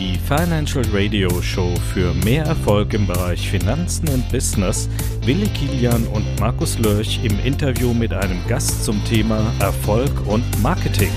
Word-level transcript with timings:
die 0.00 0.16
Financial 0.16 0.82
Radio 0.94 1.28
Show 1.42 1.74
für 1.92 2.14
mehr 2.24 2.44
Erfolg 2.44 2.94
im 2.94 3.06
Bereich 3.06 3.50
Finanzen 3.50 4.08
und 4.08 4.26
Business. 4.32 4.88
Willi 5.26 5.46
Kilian 5.48 6.06
und 6.06 6.24
Markus 6.40 6.78
Lörch 6.78 7.22
im 7.22 7.38
Interview 7.40 7.92
mit 7.92 8.14
einem 8.14 8.38
Gast 8.48 8.82
zum 8.82 9.04
Thema 9.04 9.52
Erfolg 9.60 10.10
und 10.26 10.42
Marketing. 10.62 11.10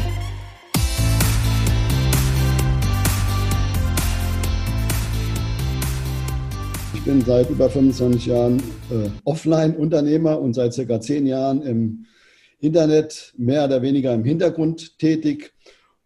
Ich 6.93 7.04
bin 7.05 7.21
seit 7.21 7.50
über 7.50 7.70
25 7.70 8.25
Jahren 8.25 8.59
äh, 8.91 9.09
Offline-Unternehmer 9.23 10.41
und 10.41 10.55
seit 10.55 10.73
circa 10.73 11.00
10 11.00 11.25
Jahren 11.25 11.61
im 11.61 12.05
Internet 12.59 13.34
mehr 13.38 13.63
oder 13.63 13.81
weniger 13.81 14.13
im 14.13 14.25
Hintergrund 14.25 15.00
tätig. 15.00 15.54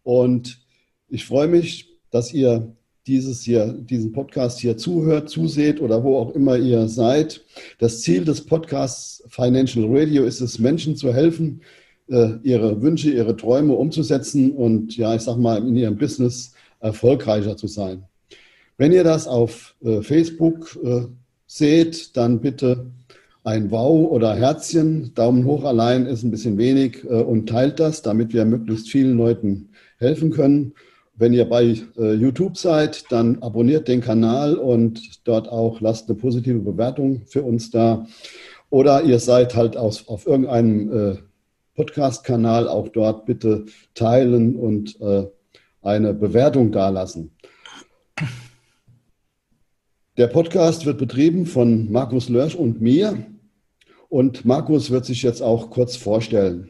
Und 0.04 0.60
ich 1.08 1.24
freue 1.24 1.48
mich, 1.48 1.87
dass 2.10 2.32
ihr 2.32 2.72
dieses 3.08 3.42
hier, 3.42 3.72
diesen 3.72 4.12
Podcast 4.12 4.60
hier 4.60 4.76
zuhört, 4.76 5.30
zuseht 5.30 5.80
oder 5.80 6.04
wo 6.04 6.18
auch 6.18 6.34
immer 6.34 6.56
ihr 6.56 6.88
seid. 6.88 7.42
Das 7.78 8.02
Ziel 8.02 8.24
des 8.24 8.44
Podcasts 8.44 9.24
Financial 9.28 9.86
Radio 9.88 10.24
ist 10.24 10.40
es, 10.40 10.58
Menschen 10.58 10.94
zu 10.94 11.12
helfen, 11.12 11.62
äh, 12.08 12.34
ihre 12.42 12.80
Wünsche, 12.82 13.10
ihre 13.10 13.36
Träume 13.36 13.74
umzusetzen 13.74 14.52
und 14.52 14.96
ja, 14.96 15.14
ich 15.14 15.22
sag 15.22 15.36
mal, 15.38 15.66
in 15.66 15.74
ihrem 15.74 15.96
Business 15.96 16.52
erfolgreicher 16.80 17.56
zu 17.56 17.66
sein. 17.66 18.04
Wenn 18.76 18.92
ihr 18.92 19.04
das 19.04 19.26
auf 19.26 19.74
äh, 19.82 20.02
Facebook 20.02 20.78
äh, 20.84 21.06
seht, 21.46 22.16
dann 22.16 22.40
bitte 22.40 22.90
ein 23.42 23.70
Wow 23.70 24.10
oder 24.10 24.36
Herzchen. 24.36 25.12
Daumen 25.14 25.44
hoch 25.46 25.64
allein 25.64 26.04
ist 26.04 26.22
ein 26.22 26.30
bisschen 26.30 26.58
wenig 26.58 27.02
und 27.06 27.48
teilt 27.48 27.80
das, 27.80 28.02
damit 28.02 28.34
wir 28.34 28.44
möglichst 28.44 28.90
vielen 28.90 29.16
Leuten 29.16 29.70
helfen 29.96 30.30
können. 30.30 30.74
Wenn 31.20 31.32
ihr 31.32 31.46
bei 31.46 31.74
äh, 31.98 32.12
YouTube 32.14 32.56
seid, 32.56 33.10
dann 33.10 33.42
abonniert 33.42 33.88
den 33.88 34.00
Kanal 34.00 34.54
und 34.54 35.26
dort 35.26 35.48
auch 35.48 35.80
lasst 35.80 36.08
eine 36.08 36.16
positive 36.16 36.60
Bewertung 36.60 37.22
für 37.26 37.42
uns 37.42 37.72
da. 37.72 38.06
Oder 38.70 39.02
ihr 39.02 39.18
seid 39.18 39.56
halt 39.56 39.76
aus, 39.76 40.06
auf 40.06 40.28
irgendeinem 40.28 40.92
äh, 40.92 41.16
Podcast-Kanal, 41.74 42.68
auch 42.68 42.88
dort 42.88 43.26
bitte 43.26 43.64
teilen 43.94 44.54
und 44.54 45.00
äh, 45.00 45.26
eine 45.82 46.14
Bewertung 46.14 46.70
dalassen. 46.70 47.32
Der 50.18 50.28
Podcast 50.28 50.86
wird 50.86 50.98
betrieben 50.98 51.46
von 51.46 51.90
Markus 51.90 52.28
Lörsch 52.28 52.54
und 52.54 52.80
mir. 52.80 53.26
Und 54.08 54.44
Markus 54.44 54.92
wird 54.92 55.04
sich 55.04 55.22
jetzt 55.22 55.42
auch 55.42 55.70
kurz 55.70 55.96
vorstellen. 55.96 56.68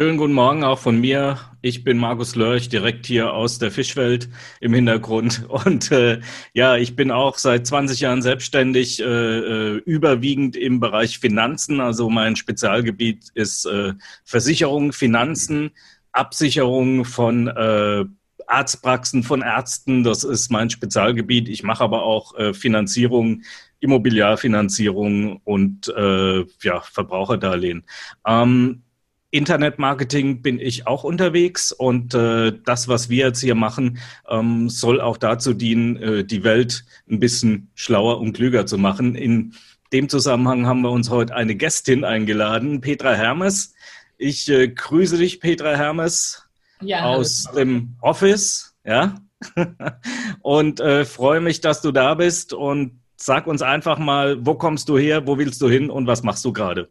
Schönen 0.00 0.16
guten 0.16 0.32
Morgen 0.32 0.62
auch 0.62 0.78
von 0.78 1.00
mir. 1.00 1.40
Ich 1.60 1.82
bin 1.82 1.98
Markus 1.98 2.36
Lörch, 2.36 2.68
direkt 2.68 3.04
hier 3.06 3.32
aus 3.32 3.58
der 3.58 3.72
Fischwelt 3.72 4.28
im 4.60 4.72
Hintergrund. 4.72 5.44
Und 5.48 5.90
äh, 5.90 6.20
ja, 6.52 6.76
ich 6.76 6.94
bin 6.94 7.10
auch 7.10 7.36
seit 7.36 7.66
20 7.66 7.98
Jahren 7.98 8.22
selbstständig, 8.22 9.00
äh, 9.00 9.04
äh, 9.04 9.76
überwiegend 9.78 10.54
im 10.54 10.78
Bereich 10.78 11.18
Finanzen. 11.18 11.80
Also 11.80 12.10
mein 12.10 12.36
Spezialgebiet 12.36 13.30
ist 13.34 13.66
äh, 13.66 13.94
Versicherung, 14.24 14.92
Finanzen, 14.92 15.72
Absicherung 16.12 17.04
von 17.04 17.48
äh, 17.48 18.04
Arztpraxen, 18.46 19.24
von 19.24 19.42
Ärzten. 19.42 20.04
Das 20.04 20.22
ist 20.22 20.48
mein 20.52 20.70
Spezialgebiet. 20.70 21.48
Ich 21.48 21.64
mache 21.64 21.82
aber 21.82 22.04
auch 22.04 22.38
äh, 22.38 22.54
Finanzierung, 22.54 23.42
Immobiliarfinanzierung 23.80 25.38
und 25.42 25.88
äh, 25.88 26.44
ja, 26.62 26.82
Verbraucherdarlehen. 26.82 27.82
Ähm, 28.24 28.84
Internetmarketing 29.30 30.40
bin 30.40 30.58
ich 30.58 30.86
auch 30.86 31.04
unterwegs 31.04 31.70
und 31.70 32.14
äh, 32.14 32.52
das, 32.64 32.88
was 32.88 33.10
wir 33.10 33.26
jetzt 33.26 33.40
hier 33.40 33.54
machen, 33.54 33.98
ähm, 34.28 34.70
soll 34.70 35.00
auch 35.00 35.18
dazu 35.18 35.52
dienen, 35.52 35.96
äh, 35.96 36.24
die 36.24 36.44
Welt 36.44 36.84
ein 37.10 37.20
bisschen 37.20 37.70
schlauer 37.74 38.20
und 38.20 38.32
klüger 38.32 38.64
zu 38.64 38.78
machen. 38.78 39.14
In 39.14 39.54
dem 39.92 40.08
Zusammenhang 40.08 40.66
haben 40.66 40.80
wir 40.80 40.90
uns 40.90 41.10
heute 41.10 41.34
eine 41.34 41.54
Gästin 41.54 42.04
eingeladen, 42.04 42.80
Petra 42.80 43.12
Hermes. 43.12 43.74
Ich 44.16 44.48
äh, 44.48 44.68
grüße 44.68 45.18
dich, 45.18 45.40
Petra 45.40 45.76
Hermes, 45.76 46.48
ja, 46.80 47.04
aus 47.04 47.44
hallo. 47.48 47.58
dem 47.58 47.96
Office, 48.00 48.76
ja, 48.84 49.16
und 50.40 50.80
äh, 50.80 51.04
freue 51.04 51.40
mich, 51.40 51.60
dass 51.60 51.82
du 51.82 51.92
da 51.92 52.14
bist 52.14 52.54
und 52.54 53.00
sag 53.16 53.46
uns 53.46 53.62
einfach 53.62 53.98
mal, 53.98 54.44
wo 54.46 54.54
kommst 54.54 54.88
du 54.88 54.96
her, 54.96 55.26
wo 55.26 55.38
willst 55.38 55.60
du 55.60 55.68
hin 55.68 55.90
und 55.90 56.06
was 56.06 56.22
machst 56.22 56.44
du 56.44 56.52
gerade? 56.52 56.88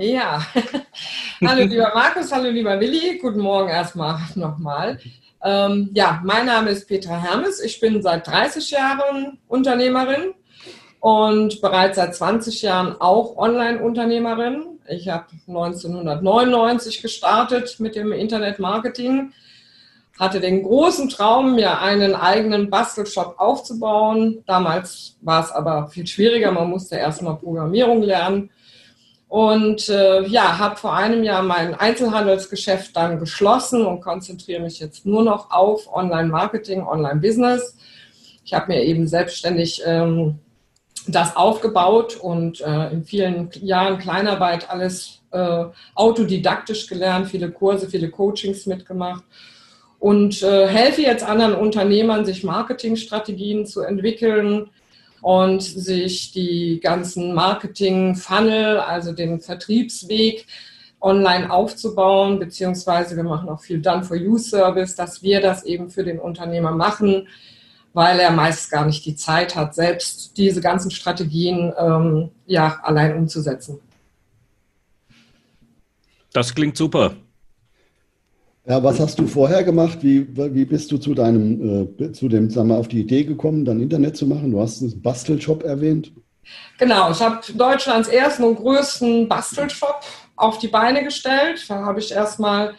Ja, 0.00 0.46
hallo 1.44 1.64
lieber 1.64 1.90
Markus, 1.92 2.30
hallo 2.30 2.50
lieber 2.50 2.78
Willi, 2.78 3.18
guten 3.18 3.40
Morgen 3.40 3.68
erstmal 3.68 4.20
nochmal. 4.36 5.00
Ähm, 5.42 5.90
ja, 5.92 6.22
mein 6.24 6.46
Name 6.46 6.70
ist 6.70 6.86
Petra 6.86 7.20
Hermes, 7.20 7.60
ich 7.60 7.80
bin 7.80 8.00
seit 8.00 8.24
30 8.28 8.70
Jahren 8.70 9.40
Unternehmerin 9.48 10.34
und 11.00 11.60
bereits 11.60 11.96
seit 11.96 12.14
20 12.14 12.62
Jahren 12.62 13.00
auch 13.00 13.36
Online-Unternehmerin. 13.36 14.78
Ich 14.86 15.08
habe 15.08 15.24
1999 15.48 17.02
gestartet 17.02 17.80
mit 17.80 17.96
dem 17.96 18.12
Internetmarketing, 18.12 19.32
hatte 20.16 20.38
den 20.38 20.62
großen 20.62 21.08
Traum, 21.08 21.56
mir 21.56 21.80
einen 21.80 22.14
eigenen 22.14 22.70
Bastelshop 22.70 23.34
aufzubauen. 23.38 24.44
Damals 24.46 25.16
war 25.22 25.42
es 25.42 25.50
aber 25.50 25.88
viel 25.88 26.06
schwieriger, 26.06 26.52
man 26.52 26.70
musste 26.70 26.94
erstmal 26.94 27.34
Programmierung 27.34 28.02
lernen 28.02 28.50
und 29.28 29.90
äh, 29.90 30.26
ja, 30.26 30.58
habe 30.58 30.76
vor 30.76 30.94
einem 30.94 31.22
Jahr 31.22 31.42
mein 31.42 31.74
Einzelhandelsgeschäft 31.74 32.96
dann 32.96 33.18
geschlossen 33.18 33.84
und 33.84 34.00
konzentriere 34.00 34.62
mich 34.62 34.80
jetzt 34.80 35.04
nur 35.04 35.22
noch 35.22 35.50
auf 35.50 35.92
Online-Marketing, 35.94 36.82
Online-Business. 36.82 37.76
Ich 38.44 38.54
habe 38.54 38.72
mir 38.72 38.82
eben 38.82 39.06
selbstständig 39.06 39.82
ähm, 39.84 40.38
das 41.06 41.36
aufgebaut 41.36 42.16
und 42.16 42.62
äh, 42.62 42.90
in 42.90 43.04
vielen 43.04 43.50
Jahren 43.60 43.98
Kleinarbeit 43.98 44.70
alles 44.70 45.20
äh, 45.30 45.64
autodidaktisch 45.94 46.86
gelernt, 46.86 47.28
viele 47.28 47.50
Kurse, 47.50 47.88
viele 47.90 48.10
Coachings 48.10 48.64
mitgemacht 48.64 49.24
und 49.98 50.42
äh, 50.42 50.68
helfe 50.68 51.02
jetzt 51.02 51.24
anderen 51.24 51.54
Unternehmern, 51.54 52.24
sich 52.24 52.44
Marketingstrategien 52.44 53.66
zu 53.66 53.82
entwickeln, 53.82 54.70
und 55.20 55.62
sich 55.62 56.32
die 56.32 56.80
ganzen 56.82 57.34
Marketing-Funnel, 57.34 58.78
also 58.78 59.12
den 59.12 59.40
Vertriebsweg 59.40 60.46
online 61.00 61.50
aufzubauen, 61.50 62.38
beziehungsweise 62.38 63.16
wir 63.16 63.24
machen 63.24 63.48
auch 63.48 63.60
viel 63.60 63.80
Done-for-You-Service, 63.80 64.96
dass 64.96 65.22
wir 65.22 65.40
das 65.40 65.64
eben 65.64 65.90
für 65.90 66.04
den 66.04 66.18
Unternehmer 66.18 66.72
machen, 66.72 67.28
weil 67.92 68.18
er 68.18 68.30
meist 68.30 68.70
gar 68.70 68.84
nicht 68.84 69.04
die 69.06 69.14
Zeit 69.14 69.54
hat, 69.54 69.74
selbst 69.74 70.36
diese 70.36 70.60
ganzen 70.60 70.90
Strategien 70.90 71.72
ähm, 71.78 72.30
ja, 72.46 72.80
allein 72.82 73.16
umzusetzen. 73.16 73.80
Das 76.32 76.54
klingt 76.54 76.76
super. 76.76 77.16
Ja, 78.68 78.84
was 78.84 79.00
hast 79.00 79.18
du 79.18 79.26
vorher 79.26 79.64
gemacht? 79.64 80.00
Wie, 80.02 80.26
wie 80.36 80.66
bist 80.66 80.92
du 80.92 80.98
zu 80.98 81.14
deinem, 81.14 81.90
äh, 81.98 82.12
zu 82.12 82.28
dem, 82.28 82.50
sagen 82.50 82.68
wir, 82.68 82.76
auf 82.76 82.88
die 82.88 83.00
Idee 83.00 83.24
gekommen, 83.24 83.64
dann 83.64 83.80
Internet 83.80 84.18
zu 84.18 84.26
machen? 84.26 84.50
Du 84.50 84.60
hast 84.60 84.82
einen 84.82 85.00
Bastelshop 85.00 85.62
erwähnt. 85.62 86.12
Genau, 86.78 87.10
ich 87.10 87.20
habe 87.22 87.40
Deutschlands 87.54 88.08
ersten 88.08 88.44
und 88.44 88.56
größten 88.56 89.26
Bastelshop 89.26 90.00
auf 90.36 90.58
die 90.58 90.68
Beine 90.68 91.02
gestellt. 91.02 91.64
Da 91.66 91.76
habe 91.76 92.00
ich 92.00 92.12
erstmal 92.12 92.74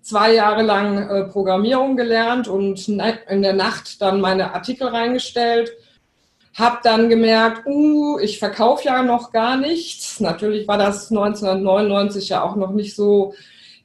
zwei 0.00 0.32
Jahre 0.32 0.62
lang 0.62 1.08
äh, 1.08 1.24
Programmierung 1.24 1.96
gelernt 1.96 2.46
und 2.46 2.86
in 2.86 3.42
der 3.42 3.52
Nacht 3.52 4.00
dann 4.00 4.20
meine 4.20 4.54
Artikel 4.54 4.86
reingestellt. 4.86 5.72
Habe 6.54 6.78
dann 6.84 7.08
gemerkt, 7.08 7.66
uh, 7.66 8.18
ich 8.20 8.38
verkaufe 8.38 8.84
ja 8.84 9.02
noch 9.02 9.32
gar 9.32 9.56
nichts. 9.56 10.20
Natürlich 10.20 10.68
war 10.68 10.78
das 10.78 11.10
1999 11.10 12.28
ja 12.28 12.44
auch 12.44 12.54
noch 12.54 12.70
nicht 12.70 12.94
so 12.94 13.34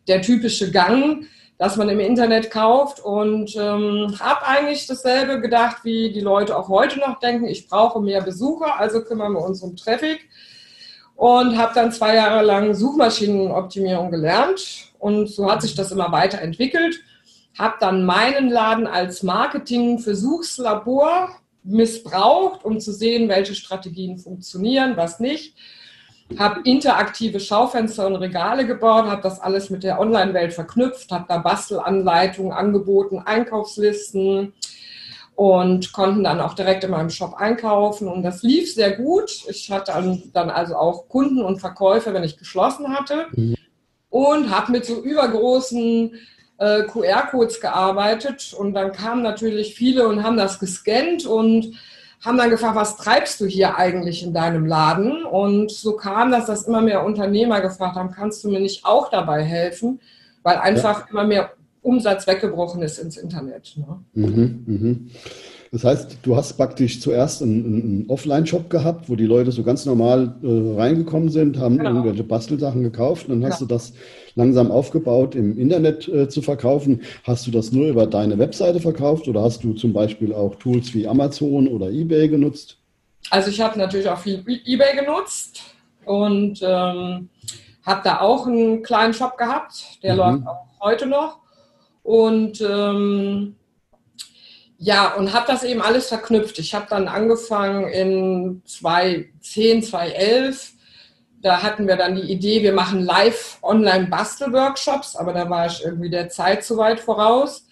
der 0.08 0.22
typische 0.22 0.70
Gang 0.70 1.26
dass 1.58 1.76
man 1.76 1.90
im 1.90 2.00
Internet 2.00 2.52
kauft 2.52 3.00
und 3.00 3.56
ähm, 3.56 4.16
habe 4.20 4.46
eigentlich 4.46 4.86
dasselbe 4.86 5.42
gedacht, 5.42 5.78
wie 5.84 6.12
die 6.12 6.22
Leute 6.22 6.56
auch 6.56 6.70
heute 6.70 7.00
noch 7.00 7.20
denken, 7.20 7.46
ich 7.46 7.68
brauche 7.68 8.00
mehr 8.00 8.22
Besucher, 8.22 8.80
also 8.80 9.04
kümmern 9.04 9.34
wir 9.34 9.42
uns 9.42 9.64
um 9.64 9.76
Traffic. 9.76 10.30
Und 11.16 11.58
habe 11.58 11.74
dann 11.74 11.92
zwei 11.92 12.14
Jahre 12.14 12.46
lang 12.46 12.76
Suchmaschinenoptimierung 12.76 14.12
gelernt. 14.12 14.94
Und 15.00 15.28
so 15.28 15.52
hat 15.52 15.64
sich 15.64 15.74
das 15.74 15.92
immer 15.92 16.12
weiterentwickelt. 16.12 17.00
Habe 17.58 17.74
dann 17.80 18.06
meinen 18.06 18.52
Laden 18.52 18.86
als 18.86 19.24
Marketing-Versuchslabor 19.24 21.30
missbraucht, 21.64 22.64
um 22.64 22.80
zu 22.80 22.94
sehen, 22.94 23.30
welche 23.30 23.56
Strategien 23.56 24.20
funktionieren, 24.20 24.96
was 24.96 25.20
nicht 25.20 25.56
habe 26.38 26.62
interaktive 26.66 27.40
Schaufenster 27.40 28.06
und 28.06 28.18
Regale 28.18 28.66
gebaut, 28.66 29.06
habe 29.06 29.22
das 29.22 29.40
alles 29.40 29.70
mit 29.70 29.84
der 29.84 30.00
Online-Welt 30.00 30.54
verknüpft, 30.54 31.12
habe 31.12 31.26
da 31.28 31.38
Bastelanleitungen 31.38 32.52
angeboten, 32.52 33.20
Einkaufslisten 33.20 34.54
und 35.36 35.94
konnten 35.94 36.24
dann 36.24 36.42
auch 36.42 36.54
direkt 36.54 36.84
in 36.84 36.92
meinem 36.92 37.10
Shop 37.10 37.36
einkaufen 37.36 38.08
und 38.08 38.24
das 38.24 38.44
lief 38.44 38.74
sehr 38.74 38.92
gut. 38.98 39.46
Ich 39.48 39.72
hatte 39.72 39.94
dann 40.34 40.50
also 40.50 40.76
auch 40.76 41.08
Kunden 41.08 41.42
und 41.44 41.60
Verkäufer, 41.60 42.14
wenn 42.14 42.24
ich 42.24 42.38
geschlossen 42.38 42.94
hatte 42.94 43.28
mhm. 43.32 43.56
und 44.10 44.50
habe 44.50 44.72
mit 44.72 44.86
so 44.86 45.02
übergroßen 45.02 46.16
äh, 46.58 46.84
QR-Codes 46.84 47.62
gearbeitet 47.62 48.54
und 48.58 48.74
dann 48.74 48.92
kamen 48.92 49.22
natürlich 49.22 49.76
viele 49.76 50.08
und 50.08 50.24
haben 50.24 50.38
das 50.38 50.60
gescannt 50.60 51.26
und 51.26 51.74
haben 52.22 52.38
dann 52.38 52.50
gefragt, 52.50 52.76
was 52.76 52.98
treibst 52.98 53.40
du 53.40 53.46
hier 53.46 53.78
eigentlich 53.78 54.24
in 54.24 54.34
deinem 54.34 54.66
Laden? 54.66 55.24
Und 55.26 55.72
so 55.72 55.96
kam 55.96 56.32
das, 56.32 56.46
dass 56.48 56.64
immer 56.64 56.82
mehr 56.82 57.06
Unternehmer 57.06 57.62
gefragt 57.62 57.96
haben, 57.96 58.12
kannst 58.12 58.44
du 58.44 58.50
mir 58.50 58.60
nicht 58.60 58.86
auch 58.86 59.10
dabei 59.10 59.44
helfen? 59.44 60.00
Weil 60.44 60.58
einfach 60.58 61.02
ja. 61.02 61.08
immer 61.12 61.24
mehr 61.26 61.52
Umsatz 61.82 62.28
weggebrochen 62.28 62.82
ist 62.82 62.98
ins 62.98 63.18
Internet. 63.18 63.76
Ne? 63.78 64.00
Mhm, 64.14 64.64
mhm. 64.66 65.12
Das 65.72 65.84
heißt, 65.84 66.20
du 66.24 66.36
hast 66.36 66.54
praktisch 66.54 67.02
zuerst 67.02 67.42
einen, 67.42 67.66
einen 67.66 68.06
Offline-Shop 68.10 68.70
gehabt, 68.70 69.10
wo 69.10 69.16
die 69.16 69.26
Leute 69.26 69.52
so 69.52 69.64
ganz 69.64 69.86
normal 69.86 70.36
äh, 70.44 70.80
reingekommen 70.80 71.30
sind, 71.30 71.58
haben 71.58 71.78
genau. 71.78 71.90
irgendwelche 71.90 72.24
Bastelsachen 72.24 72.84
gekauft 72.84 73.28
und 73.28 73.42
dann 73.42 73.50
hast 73.50 73.60
genau. 73.60 73.70
du 73.70 73.76
das 73.76 73.94
langsam 74.36 74.72
aufgebaut, 74.72 75.36
im 75.36 75.58
Internet 75.58 76.08
äh, 76.08 76.30
zu 76.30 76.42
verkaufen. 76.42 77.02
Hast 77.24 77.48
du 77.48 77.52
das 77.52 77.72
nur 77.72 77.88
über 77.88 78.08
deine 78.08 78.38
Webseite 78.38 78.80
verkauft 78.80 79.28
oder 79.28 79.42
hast 79.42 79.64
du 79.64 79.74
zum 79.74 79.94
Beispiel 79.94 80.34
auch 80.34 80.56
Tools 80.56 80.94
wie 80.94 81.08
Amazon 81.08 81.68
oder 81.68 81.90
eBay 81.90 82.30
genutzt? 82.30 82.78
Also 83.30 83.50
ich 83.50 83.60
habe 83.60 83.78
natürlich 83.78 84.08
auch 84.08 84.20
viel 84.20 84.44
eBay 84.48 84.96
genutzt 84.96 85.62
und 86.06 86.60
ähm, 86.62 87.30
habe 87.86 88.02
da 88.04 88.22
auch 88.22 88.48
einen 88.48 88.84
kleinen 88.84 89.14
Shop 89.14 89.38
gehabt, 89.38 90.04
der 90.04 90.14
mhm. 90.14 90.20
läuft 90.20 90.48
auch 90.48 90.66
heute 90.80 91.06
noch. 91.08 91.40
Und 92.04 92.62
ähm, 92.62 93.56
ja, 94.80 95.16
und 95.16 95.34
habe 95.34 95.48
das 95.48 95.64
eben 95.64 95.82
alles 95.82 96.08
verknüpft. 96.08 96.60
Ich 96.60 96.76
habe 96.76 96.86
dann 96.90 97.08
angefangen 97.08 97.88
in 97.88 98.62
2010, 98.66 99.84
2011. 99.84 100.74
Da 101.42 101.64
hatten 101.64 101.88
wir 101.88 101.96
dann 101.96 102.16
die 102.16 102.32
Idee, 102.32 102.62
wir 102.62 102.74
machen 102.74 103.04
live 103.04 103.58
Online-Bastel-Workshops, 103.64 105.16
aber 105.16 105.34
da 105.34 105.50
war 105.50 105.66
ich 105.68 105.84
irgendwie 105.84 106.10
der 106.10 106.30
Zeit 106.30 106.64
zu 106.64 106.78
weit 106.78 107.00
voraus. 107.00 107.66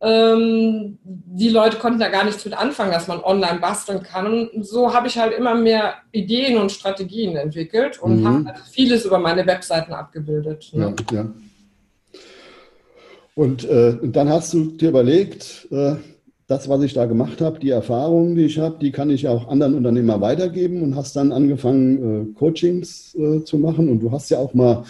Ähm, 0.00 0.98
die 1.04 1.48
Leute 1.48 1.78
konnten 1.78 1.98
da 1.98 2.08
gar 2.08 2.24
nichts 2.24 2.44
mit 2.44 2.54
anfangen, 2.54 2.92
dass 2.92 3.08
man 3.08 3.24
online 3.24 3.58
basteln 3.58 4.02
kann. 4.02 4.48
Und 4.48 4.64
so 4.64 4.92
habe 4.92 5.08
ich 5.08 5.18
halt 5.18 5.32
immer 5.32 5.54
mehr 5.54 5.94
Ideen 6.12 6.58
und 6.58 6.70
Strategien 6.70 7.36
entwickelt 7.36 7.98
und 8.00 8.20
mhm. 8.20 8.28
habe 8.28 8.44
halt 8.46 8.58
vieles 8.70 9.04
über 9.04 9.18
meine 9.18 9.46
Webseiten 9.46 9.94
abgebildet. 9.94 10.68
Ne? 10.72 10.94
Ja, 11.10 11.16
ja. 11.16 11.26
Und, 13.34 13.64
äh, 13.64 13.98
dann 14.02 14.28
hast 14.28 14.52
du 14.52 14.64
dir 14.72 14.90
überlegt, 14.90 15.66
äh, 15.70 15.96
das, 16.46 16.68
was 16.68 16.82
ich 16.82 16.94
da 16.94 17.06
gemacht 17.06 17.40
habe, 17.40 17.58
die 17.58 17.70
Erfahrungen, 17.70 18.36
die 18.36 18.44
ich 18.44 18.58
habe, 18.58 18.78
die 18.78 18.92
kann 18.92 19.10
ich 19.10 19.26
auch 19.26 19.48
anderen 19.48 19.74
Unternehmern 19.74 20.20
weitergeben 20.20 20.82
und 20.82 20.94
hast 20.94 21.16
dann 21.16 21.32
angefangen, 21.32 22.30
äh, 22.30 22.38
Coachings 22.38 23.14
äh, 23.16 23.42
zu 23.42 23.58
machen. 23.58 23.88
Und 23.88 24.00
du 24.00 24.12
hast 24.12 24.30
ja 24.30 24.38
auch 24.38 24.54
mal 24.54 24.84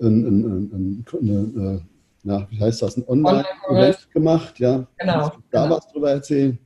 ein, 0.00 0.24
ein, 0.24 0.44
ein, 0.72 1.04
eine, 1.20 1.78
äh, 1.78 1.80
na, 2.22 2.46
wie 2.50 2.60
heißt 2.60 2.82
das, 2.82 2.96
ein 2.96 3.04
Online-Event 3.08 4.10
gemacht. 4.12 4.58
Ja. 4.60 4.86
Genau. 4.98 5.12
Kannst 5.12 5.36
du 5.36 5.42
da 5.50 5.62
genau. 5.64 5.76
was 5.76 5.88
drüber 5.88 6.10
erzählen? 6.12 6.58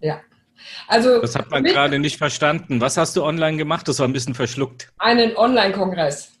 Ja. 0.00 0.20
Also, 0.88 1.20
das 1.20 1.34
hat 1.34 1.50
man 1.50 1.64
gerade 1.64 1.98
nicht 1.98 2.18
verstanden. 2.18 2.80
Was 2.80 2.96
hast 2.96 3.16
du 3.16 3.24
online 3.24 3.56
gemacht? 3.56 3.86
Das 3.88 3.98
war 3.98 4.06
ein 4.06 4.12
bisschen 4.12 4.34
verschluckt. 4.34 4.92
Einen 4.98 5.36
Online-Kongress. 5.36 6.32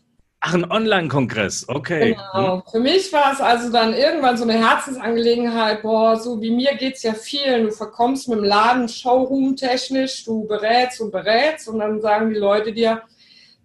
Ach, 0.44 0.54
ein 0.54 0.68
Online-Kongress, 0.68 1.68
okay. 1.68 2.16
Genau. 2.16 2.56
Hm. 2.56 2.62
Für 2.68 2.80
mich 2.80 3.12
war 3.12 3.32
es 3.32 3.40
also 3.40 3.70
dann 3.70 3.94
irgendwann 3.94 4.36
so 4.36 4.42
eine 4.42 4.54
Herzensangelegenheit, 4.54 5.82
boah, 5.82 6.16
so 6.16 6.42
wie 6.42 6.50
mir 6.50 6.74
geht 6.74 6.96
es 6.96 7.04
ja 7.04 7.14
vielen. 7.14 7.66
Du 7.66 7.70
verkommst 7.70 8.28
mit 8.28 8.38
dem 8.38 8.44
Laden 8.44 8.88
Showroom-technisch, 8.88 10.24
du 10.24 10.44
berätst 10.48 11.00
und 11.00 11.12
berätst 11.12 11.68
und 11.68 11.78
dann 11.78 12.00
sagen 12.00 12.30
die 12.30 12.40
Leute 12.40 12.72
dir, 12.72 13.02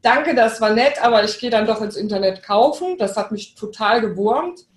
danke, 0.03 0.35
das 0.35 0.62
war 0.62 0.69
nett, 0.69 1.03
aber 1.03 1.24
ich 1.24 1.39
gehe 1.39 1.50
dann 1.50 1.65
doch 1.65 1.81
ins 1.81 1.95
Internet 1.95 2.44
kaufen. 2.44 2.95
Das 3.00 3.18
hat 3.18 3.31
mich 3.31 3.56
total 3.56 4.00
gewurmt. 4.00 4.68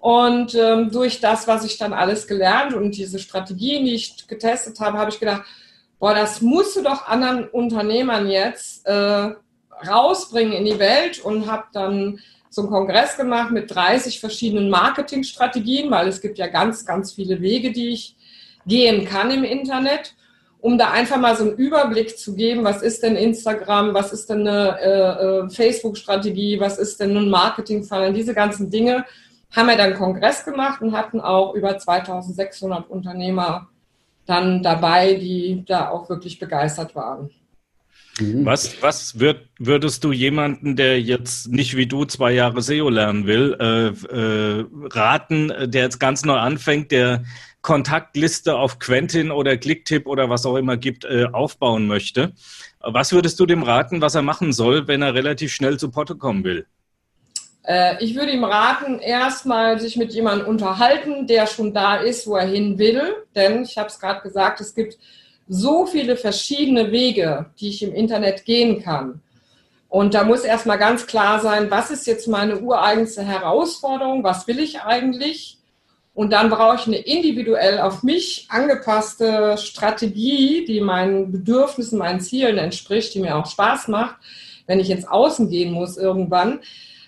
Und 0.00 0.56
ähm, 0.56 0.90
durch 0.90 1.20
das, 1.20 1.46
was 1.46 1.64
ich 1.64 1.78
dann 1.78 1.92
alles 1.92 2.26
gelernt 2.26 2.74
und 2.74 2.96
diese 2.96 3.20
Strategien, 3.20 3.84
die 3.84 3.94
ich 3.94 4.26
getestet 4.26 4.80
habe, 4.80 4.98
habe 4.98 5.12
ich 5.12 5.20
gedacht, 5.20 5.42
boah, 6.00 6.16
das 6.16 6.40
musst 6.40 6.74
du 6.74 6.82
doch 6.82 7.06
anderen 7.06 7.48
Unternehmern 7.48 8.28
jetzt 8.28 8.84
äh, 8.88 9.34
rausbringen 9.86 10.52
in 10.52 10.64
die 10.64 10.78
Welt 10.78 11.20
und 11.20 11.50
habe 11.50 11.64
dann 11.72 12.20
so 12.50 12.62
einen 12.62 12.70
Kongress 12.70 13.16
gemacht 13.16 13.50
mit 13.50 13.74
30 13.74 14.20
verschiedenen 14.20 14.70
Marketingstrategien, 14.70 15.90
weil 15.90 16.08
es 16.08 16.20
gibt 16.20 16.38
ja 16.38 16.46
ganz, 16.46 16.86
ganz 16.86 17.12
viele 17.12 17.40
Wege, 17.40 17.72
die 17.72 17.90
ich 17.90 18.16
gehen 18.66 19.04
kann 19.04 19.30
im 19.30 19.44
Internet, 19.44 20.14
um 20.60 20.78
da 20.78 20.90
einfach 20.90 21.18
mal 21.18 21.36
so 21.36 21.44
einen 21.44 21.56
Überblick 21.56 22.18
zu 22.18 22.34
geben, 22.34 22.64
was 22.64 22.82
ist 22.82 23.02
denn 23.02 23.16
Instagram, 23.16 23.94
was 23.94 24.12
ist 24.12 24.28
denn 24.28 24.46
eine 24.46 24.80
äh, 24.80 25.46
äh 25.46 25.50
Facebook-Strategie, 25.50 26.58
was 26.58 26.78
ist 26.78 27.00
denn 27.00 27.16
ein 27.16 27.30
Marketing-Funnel, 27.30 28.12
diese 28.12 28.34
ganzen 28.34 28.70
Dinge 28.70 29.04
haben 29.54 29.68
wir 29.68 29.76
dann 29.76 29.94
Kongress 29.94 30.44
gemacht 30.44 30.82
und 30.82 30.92
hatten 30.92 31.20
auch 31.20 31.54
über 31.54 31.78
2600 31.78 32.88
Unternehmer 32.90 33.68
dann 34.26 34.62
dabei, 34.62 35.14
die 35.14 35.64
da 35.66 35.88
auch 35.88 36.08
wirklich 36.10 36.38
begeistert 36.38 36.94
waren. 36.94 37.30
Mhm. 38.20 38.44
Was, 38.44 38.82
was 38.82 39.20
würd, 39.20 39.48
würdest 39.58 40.04
du 40.04 40.12
jemanden, 40.12 40.76
der 40.76 41.00
jetzt 41.00 41.48
nicht 41.48 41.76
wie 41.76 41.86
du 41.86 42.04
zwei 42.04 42.32
Jahre 42.32 42.62
SEO 42.62 42.88
lernen 42.88 43.26
will, 43.26 43.56
äh, 43.60 43.88
äh, 43.88 44.64
raten, 44.90 45.52
der 45.70 45.82
jetzt 45.82 45.98
ganz 45.98 46.24
neu 46.24 46.36
anfängt, 46.36 46.90
der 46.90 47.24
Kontaktliste 47.62 48.56
auf 48.56 48.78
Quentin 48.78 49.30
oder 49.30 49.56
Clicktip 49.56 50.06
oder 50.06 50.30
was 50.30 50.46
auch 50.46 50.56
immer 50.56 50.76
gibt, 50.76 51.04
äh, 51.04 51.26
aufbauen 51.32 51.86
möchte? 51.86 52.32
Was 52.80 53.12
würdest 53.12 53.38
du 53.40 53.46
dem 53.46 53.62
raten, 53.62 54.00
was 54.00 54.14
er 54.14 54.22
machen 54.22 54.52
soll, 54.52 54.86
wenn 54.88 55.02
er 55.02 55.14
relativ 55.14 55.52
schnell 55.52 55.78
zu 55.78 55.90
Potte 55.90 56.16
kommen 56.16 56.44
will? 56.44 56.66
Äh, 57.64 58.02
ich 58.02 58.14
würde 58.14 58.32
ihm 58.32 58.44
raten, 58.44 58.98
erstmal 59.00 59.78
sich 59.80 59.96
mit 59.96 60.12
jemandem 60.14 60.46
unterhalten, 60.46 61.26
der 61.26 61.46
schon 61.46 61.74
da 61.74 61.96
ist, 61.96 62.26
wo 62.26 62.36
er 62.36 62.46
hin 62.46 62.78
will. 62.78 63.02
Denn 63.34 63.62
ich 63.64 63.76
habe 63.76 63.88
es 63.88 63.98
gerade 63.98 64.22
gesagt, 64.22 64.60
es 64.60 64.74
gibt 64.74 64.96
so 65.48 65.86
viele 65.86 66.16
verschiedene 66.16 66.92
Wege, 66.92 67.46
die 67.58 67.68
ich 67.68 67.82
im 67.82 67.94
Internet 67.94 68.44
gehen 68.44 68.82
kann. 68.82 69.20
Und 69.88 70.14
da 70.14 70.24
muss 70.24 70.42
erstmal 70.42 70.78
ganz 70.78 71.06
klar 71.06 71.40
sein, 71.40 71.70
was 71.70 71.90
ist 71.90 72.06
jetzt 72.06 72.28
meine 72.28 72.58
ureigenste 72.60 73.22
Herausforderung, 73.22 74.22
was 74.22 74.46
will 74.46 74.58
ich 74.58 74.82
eigentlich? 74.82 75.58
Und 76.12 76.32
dann 76.32 76.50
brauche 76.50 76.76
ich 76.76 76.86
eine 76.86 76.96
individuell 76.96 77.78
auf 77.80 78.02
mich 78.02 78.46
angepasste 78.50 79.56
Strategie, 79.56 80.64
die 80.66 80.80
meinen 80.80 81.30
Bedürfnissen, 81.30 81.98
meinen 81.98 82.20
Zielen 82.20 82.58
entspricht, 82.58 83.14
die 83.14 83.20
mir 83.20 83.36
auch 83.36 83.46
Spaß 83.46 83.88
macht, 83.88 84.16
wenn 84.66 84.80
ich 84.80 84.90
ins 84.90 85.06
Außen 85.06 85.48
gehen 85.48 85.72
muss 85.72 85.96
irgendwann. 85.96 86.60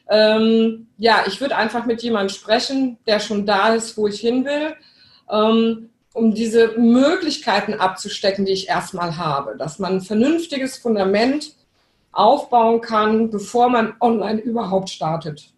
Ähm, 0.08 0.86
ja, 0.96 1.24
ich 1.26 1.40
würde 1.40 1.56
einfach 1.56 1.86
mit 1.86 2.02
jemandem 2.02 2.34
sprechen, 2.34 2.98
der 3.06 3.20
schon 3.20 3.46
da 3.46 3.74
ist, 3.74 3.96
wo 3.96 4.06
ich 4.06 4.20
hin 4.20 4.44
will. 4.44 4.74
Ähm, 5.30 5.90
um 6.12 6.34
diese 6.34 6.78
Möglichkeiten 6.78 7.74
abzustecken, 7.74 8.44
die 8.44 8.52
ich 8.52 8.68
erstmal 8.68 9.16
habe, 9.16 9.56
dass 9.56 9.78
man 9.78 9.94
ein 9.94 10.00
vernünftiges 10.00 10.78
Fundament 10.78 11.54
aufbauen 12.12 12.80
kann, 12.80 13.30
bevor 13.30 13.68
man 13.68 13.94
online 14.00 14.40
überhaupt 14.40 14.90
startet. 14.90 15.52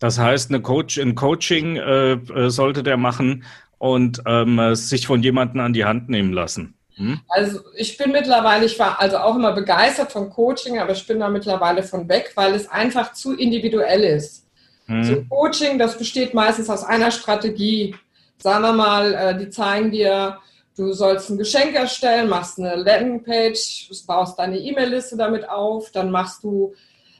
Das 0.00 0.18
heißt, 0.18 0.50
eine 0.50 0.62
Coach, 0.62 0.98
ein 0.98 1.14
Coaching 1.14 1.76
äh, 1.76 2.12
äh 2.12 2.50
sollte 2.50 2.82
der 2.82 2.96
machen 2.96 3.44
und 3.78 4.22
ähm, 4.26 4.74
sich 4.74 5.06
von 5.06 5.22
jemandem 5.22 5.60
an 5.60 5.72
die 5.72 5.84
Hand 5.84 6.08
nehmen 6.08 6.32
lassen. 6.32 6.74
Hm? 6.96 7.20
Also 7.28 7.60
ich 7.76 7.96
bin 7.96 8.12
mittlerweile, 8.12 8.66
ich 8.66 8.78
war 8.78 9.00
also 9.00 9.18
auch 9.18 9.36
immer 9.36 9.52
begeistert 9.52 10.10
vom 10.12 10.30
Coaching, 10.30 10.78
aber 10.78 10.92
ich 10.92 11.06
bin 11.06 11.20
da 11.20 11.28
mittlerweile 11.28 11.82
von 11.82 12.08
weg, 12.08 12.32
weil 12.34 12.54
es 12.54 12.68
einfach 12.68 13.12
zu 13.12 13.34
individuell 13.34 14.02
ist. 14.02 14.46
Hm. 14.86 15.04
So 15.04 15.24
Coaching, 15.28 15.78
das 15.78 15.96
besteht 15.96 16.34
meistens 16.34 16.68
aus 16.68 16.84
einer 16.84 17.10
Strategie 17.10 17.94
sagen 18.40 18.62
wir 18.62 18.72
mal, 18.72 19.14
äh, 19.14 19.38
die 19.38 19.50
zeigen 19.50 19.90
dir, 19.90 20.38
du 20.76 20.92
sollst 20.92 21.30
ein 21.30 21.38
Geschenk 21.38 21.74
erstellen, 21.74 22.28
machst 22.28 22.58
eine 22.58 22.76
Landingpage, 22.76 23.90
baust 24.06 24.38
deine 24.38 24.58
E-Mail-Liste 24.58 25.16
damit 25.16 25.48
auf, 25.48 25.90
dann 25.90 26.10
machst 26.10 26.42
du, 26.42 26.72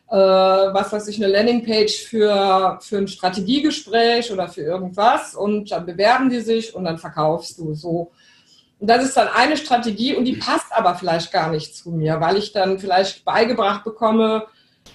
äh, 0.08 0.14
was 0.14 0.92
weiß 0.92 1.08
ich, 1.08 1.22
eine 1.22 1.32
Landingpage 1.32 2.04
für, 2.04 2.78
für 2.80 2.98
ein 2.98 3.08
Strategiegespräch 3.08 4.32
oder 4.32 4.48
für 4.48 4.62
irgendwas 4.62 5.34
und 5.34 5.70
dann 5.70 5.86
bewerben 5.86 6.30
die 6.30 6.40
sich 6.40 6.74
und 6.74 6.84
dann 6.84 6.98
verkaufst 6.98 7.58
du 7.58 7.74
so. 7.74 8.10
Und 8.78 8.88
das 8.88 9.04
ist 9.04 9.16
dann 9.16 9.28
eine 9.28 9.58
Strategie 9.58 10.16
und 10.16 10.24
die 10.24 10.36
passt 10.36 10.72
aber 10.72 10.94
vielleicht 10.94 11.30
gar 11.32 11.50
nicht 11.50 11.76
zu 11.76 11.90
mir, 11.90 12.18
weil 12.18 12.38
ich 12.38 12.52
dann 12.52 12.78
vielleicht 12.78 13.26
beigebracht 13.26 13.84
bekomme, 13.84 14.46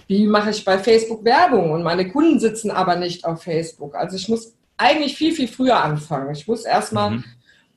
wie 0.08 0.26
mache 0.26 0.50
ich 0.50 0.64
bei 0.64 0.78
Facebook 0.78 1.24
Werbung 1.24 1.70
und 1.70 1.84
meine 1.84 2.10
Kunden 2.10 2.40
sitzen 2.40 2.72
aber 2.72 2.96
nicht 2.96 3.24
auf 3.24 3.42
Facebook. 3.42 3.94
Also 3.94 4.16
ich 4.16 4.28
muss 4.28 4.55
eigentlich 4.76 5.16
viel, 5.16 5.32
viel 5.32 5.48
früher 5.48 5.82
anfangen. 5.82 6.34
Ich 6.34 6.46
muss 6.46 6.64
erstmal 6.64 7.10
mhm. 7.10 7.24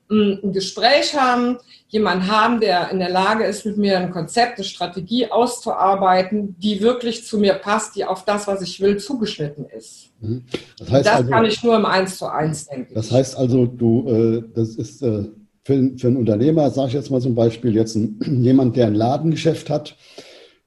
ein 0.09 0.53
Gespräch 0.53 1.15
haben, 1.15 1.57
jemanden 1.87 2.27
haben, 2.27 2.59
der 2.59 2.91
in 2.91 2.99
der 2.99 3.09
Lage 3.09 3.45
ist, 3.45 3.65
mit 3.65 3.77
mir 3.77 3.97
ein 3.97 4.11
Konzept, 4.11 4.57
eine 4.57 4.63
Strategie 4.63 5.31
auszuarbeiten, 5.31 6.55
die 6.59 6.81
wirklich 6.81 7.25
zu 7.25 7.39
mir 7.39 7.53
passt, 7.53 7.95
die 7.95 8.05
auf 8.05 8.25
das, 8.25 8.47
was 8.47 8.61
ich 8.61 8.79
will, 8.79 8.97
zugeschnitten 8.97 9.65
ist. 9.65 10.11
Mhm. 10.21 10.43
Das, 10.77 10.91
heißt 10.91 11.05
das 11.05 11.15
also, 11.15 11.29
kann 11.29 11.45
ich 11.45 11.63
nur 11.63 11.75
im 11.75 11.85
Eins 11.85 12.17
zu 12.17 12.27
eins 12.27 12.67
denken. 12.67 12.93
Das 12.93 13.11
heißt 13.11 13.37
also, 13.37 13.65
du, 13.65 14.07
äh, 14.09 14.43
das 14.53 14.75
ist 14.75 15.01
äh, 15.01 15.25
für, 15.63 15.91
für 15.97 16.07
einen 16.07 16.17
Unternehmer, 16.17 16.69
sage 16.71 16.89
ich 16.89 16.93
jetzt 16.95 17.11
mal 17.11 17.21
zum 17.21 17.35
Beispiel, 17.35 17.75
jetzt 17.75 17.95
ein, 17.95 18.19
jemand, 18.43 18.75
der 18.75 18.87
ein 18.87 18.95
Ladengeschäft 18.95 19.69
hat, 19.69 19.95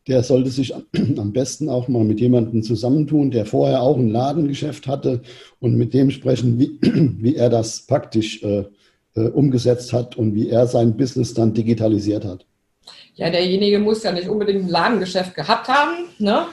der 0.08 0.22
sollte 0.22 0.50
sich 0.50 0.74
am 1.16 1.32
besten 1.32 1.68
auch 1.68 1.88
mal 1.88 2.04
mit 2.04 2.20
jemandem 2.20 2.62
zusammentun, 2.62 3.30
der 3.30 3.46
vorher 3.46 3.82
auch 3.82 3.96
ein 3.96 4.10
Ladengeschäft 4.10 4.86
hatte 4.86 5.22
und 5.60 5.76
mit 5.76 5.94
dem 5.94 6.10
sprechen, 6.10 6.58
wie, 6.58 6.78
wie 6.82 7.36
er 7.36 7.50
das 7.50 7.82
praktisch 7.86 8.42
äh, 8.42 8.64
äh, 9.14 9.28
umgesetzt 9.28 9.92
hat 9.92 10.16
und 10.16 10.34
wie 10.34 10.48
er 10.48 10.66
sein 10.66 10.96
Business 10.96 11.34
dann 11.34 11.54
digitalisiert 11.54 12.24
hat. 12.24 12.46
Ja, 13.14 13.30
derjenige 13.30 13.78
muss 13.78 14.02
ja 14.02 14.12
nicht 14.12 14.28
unbedingt 14.28 14.64
ein 14.64 14.70
Ladengeschäft 14.70 15.34
gehabt 15.34 15.68
haben, 15.68 16.06
ne? 16.18 16.46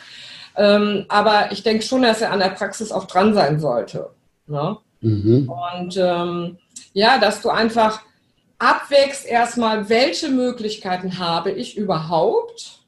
Ähm, 0.57 1.05
aber 1.07 1.51
ich 1.51 1.63
denke 1.63 1.83
schon, 1.83 2.01
dass 2.01 2.21
er 2.21 2.31
an 2.31 2.39
der 2.39 2.49
Praxis 2.49 2.91
auch 2.91 3.05
dran 3.05 3.33
sein 3.33 3.59
sollte. 3.59 4.09
Ne? 4.45 4.77
Mhm. 4.99 5.49
Und 5.49 5.97
ähm, 5.97 6.57
ja, 6.91 7.17
dass 7.17 7.41
du 7.41 7.49
einfach 7.49 8.01
abwägst 8.57 9.25
erstmal, 9.25 9.87
welche 9.87 10.27
Möglichkeiten 10.29 11.17
habe 11.17 11.51
ich 11.51 11.77
überhaupt? 11.77 12.79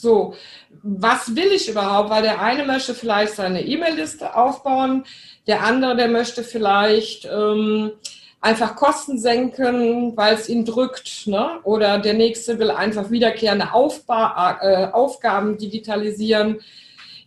So, 0.00 0.34
was 0.82 1.36
will 1.36 1.52
ich 1.52 1.68
überhaupt? 1.68 2.08
Weil 2.08 2.22
der 2.22 2.40
eine 2.40 2.64
möchte 2.64 2.94
vielleicht 2.94 3.34
seine 3.34 3.62
E-Mail-Liste 3.62 4.34
aufbauen, 4.34 5.04
der 5.46 5.62
andere, 5.62 5.94
der 5.94 6.08
möchte 6.08 6.42
vielleicht 6.42 7.26
ähm, 7.26 7.92
einfach 8.40 8.76
Kosten 8.76 9.18
senken, 9.18 10.16
weil 10.16 10.36
es 10.36 10.48
ihn 10.48 10.64
drückt. 10.64 11.26
Ne? 11.26 11.60
Oder 11.64 11.98
der 11.98 12.14
nächste 12.14 12.58
will 12.58 12.70
einfach 12.70 13.10
wiederkehrende 13.10 13.74
Aufba 13.74 14.58
äh, 14.62 14.86
Aufgaben 14.90 15.58
digitalisieren. 15.58 16.60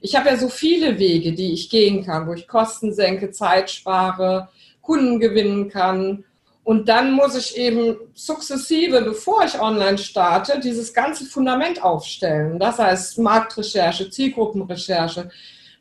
Ich 0.02 0.16
habe 0.16 0.30
ja 0.30 0.38
so 0.38 0.50
viele 0.50 0.98
Wege, 0.98 1.34
die 1.34 1.54
ich 1.54 1.70
gehen 1.70 2.04
kann, 2.04 2.28
wo 2.28 2.34
ich 2.34 2.48
Kosten 2.48 2.92
senke, 2.92 3.30
Zeit 3.30 3.70
spare, 3.70 4.50
Kunden 4.82 5.20
gewinnen 5.20 5.70
kann. 5.70 6.24
Und 6.64 6.88
dann 6.88 7.12
muss 7.12 7.36
ich 7.36 7.58
eben 7.58 7.98
sukzessive, 8.14 9.02
bevor 9.02 9.44
ich 9.44 9.60
online 9.60 9.98
starte, 9.98 10.60
dieses 10.60 10.94
ganze 10.94 11.26
Fundament 11.26 11.84
aufstellen. 11.84 12.58
Das 12.58 12.80
heißt 12.80 13.20
Marktrecherche, 13.20 14.10
Zielgruppenrecherche. 14.10 15.30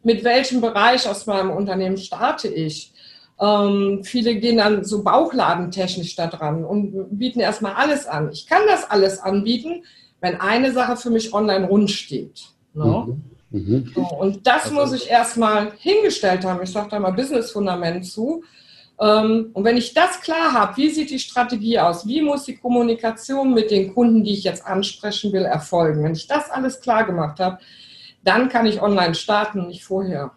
Mit 0.02 0.24
welchem 0.24 0.60
Bereich 0.60 1.08
aus 1.08 1.26
meinem 1.26 1.50
Unternehmen 1.50 1.96
starte 1.96 2.48
ich? 2.48 2.92
Ähm, 3.40 4.00
viele 4.02 4.34
gehen 4.36 4.56
dann 4.56 4.84
so 4.84 5.04
bauchladentechnisch 5.04 6.16
da 6.16 6.26
dran 6.26 6.64
und 6.64 7.18
bieten 7.18 7.38
erstmal 7.38 7.74
alles 7.74 8.06
an. 8.06 8.30
Ich 8.32 8.46
kann 8.46 8.62
das 8.66 8.90
alles 8.90 9.20
anbieten, 9.20 9.84
wenn 10.20 10.40
eine 10.40 10.72
Sache 10.72 10.96
für 10.96 11.10
mich 11.10 11.32
online 11.32 11.66
rund 11.66 11.90
steht. 11.90 12.42
Ne? 12.74 13.06
Mhm. 13.06 13.22
Mhm. 13.50 13.92
So, 13.94 14.00
und 14.02 14.46
das 14.46 14.64
also, 14.64 14.74
muss 14.74 14.92
ich 14.92 15.10
erstmal 15.10 15.72
hingestellt 15.78 16.44
haben. 16.44 16.62
Ich 16.62 16.70
sage 16.70 16.88
da 16.90 16.98
mal 16.98 17.12
Business-Fundament 17.12 18.06
zu. 18.06 18.42
Ähm, 19.02 19.50
und 19.52 19.64
wenn 19.64 19.76
ich 19.76 19.94
das 19.94 20.20
klar 20.20 20.52
habe, 20.52 20.76
wie 20.76 20.88
sieht 20.88 21.10
die 21.10 21.18
Strategie 21.18 21.80
aus? 21.80 22.06
Wie 22.06 22.22
muss 22.22 22.44
die 22.44 22.56
Kommunikation 22.56 23.52
mit 23.52 23.72
den 23.72 23.92
Kunden, 23.92 24.22
die 24.22 24.34
ich 24.34 24.44
jetzt 24.44 24.64
ansprechen 24.64 25.32
will, 25.32 25.42
erfolgen? 25.42 26.04
Wenn 26.04 26.12
ich 26.12 26.28
das 26.28 26.50
alles 26.50 26.80
klar 26.80 27.04
gemacht 27.04 27.40
habe, 27.40 27.58
dann 28.22 28.48
kann 28.48 28.64
ich 28.64 28.80
online 28.80 29.16
starten, 29.16 29.66
nicht 29.66 29.84
vorher. 29.84 30.30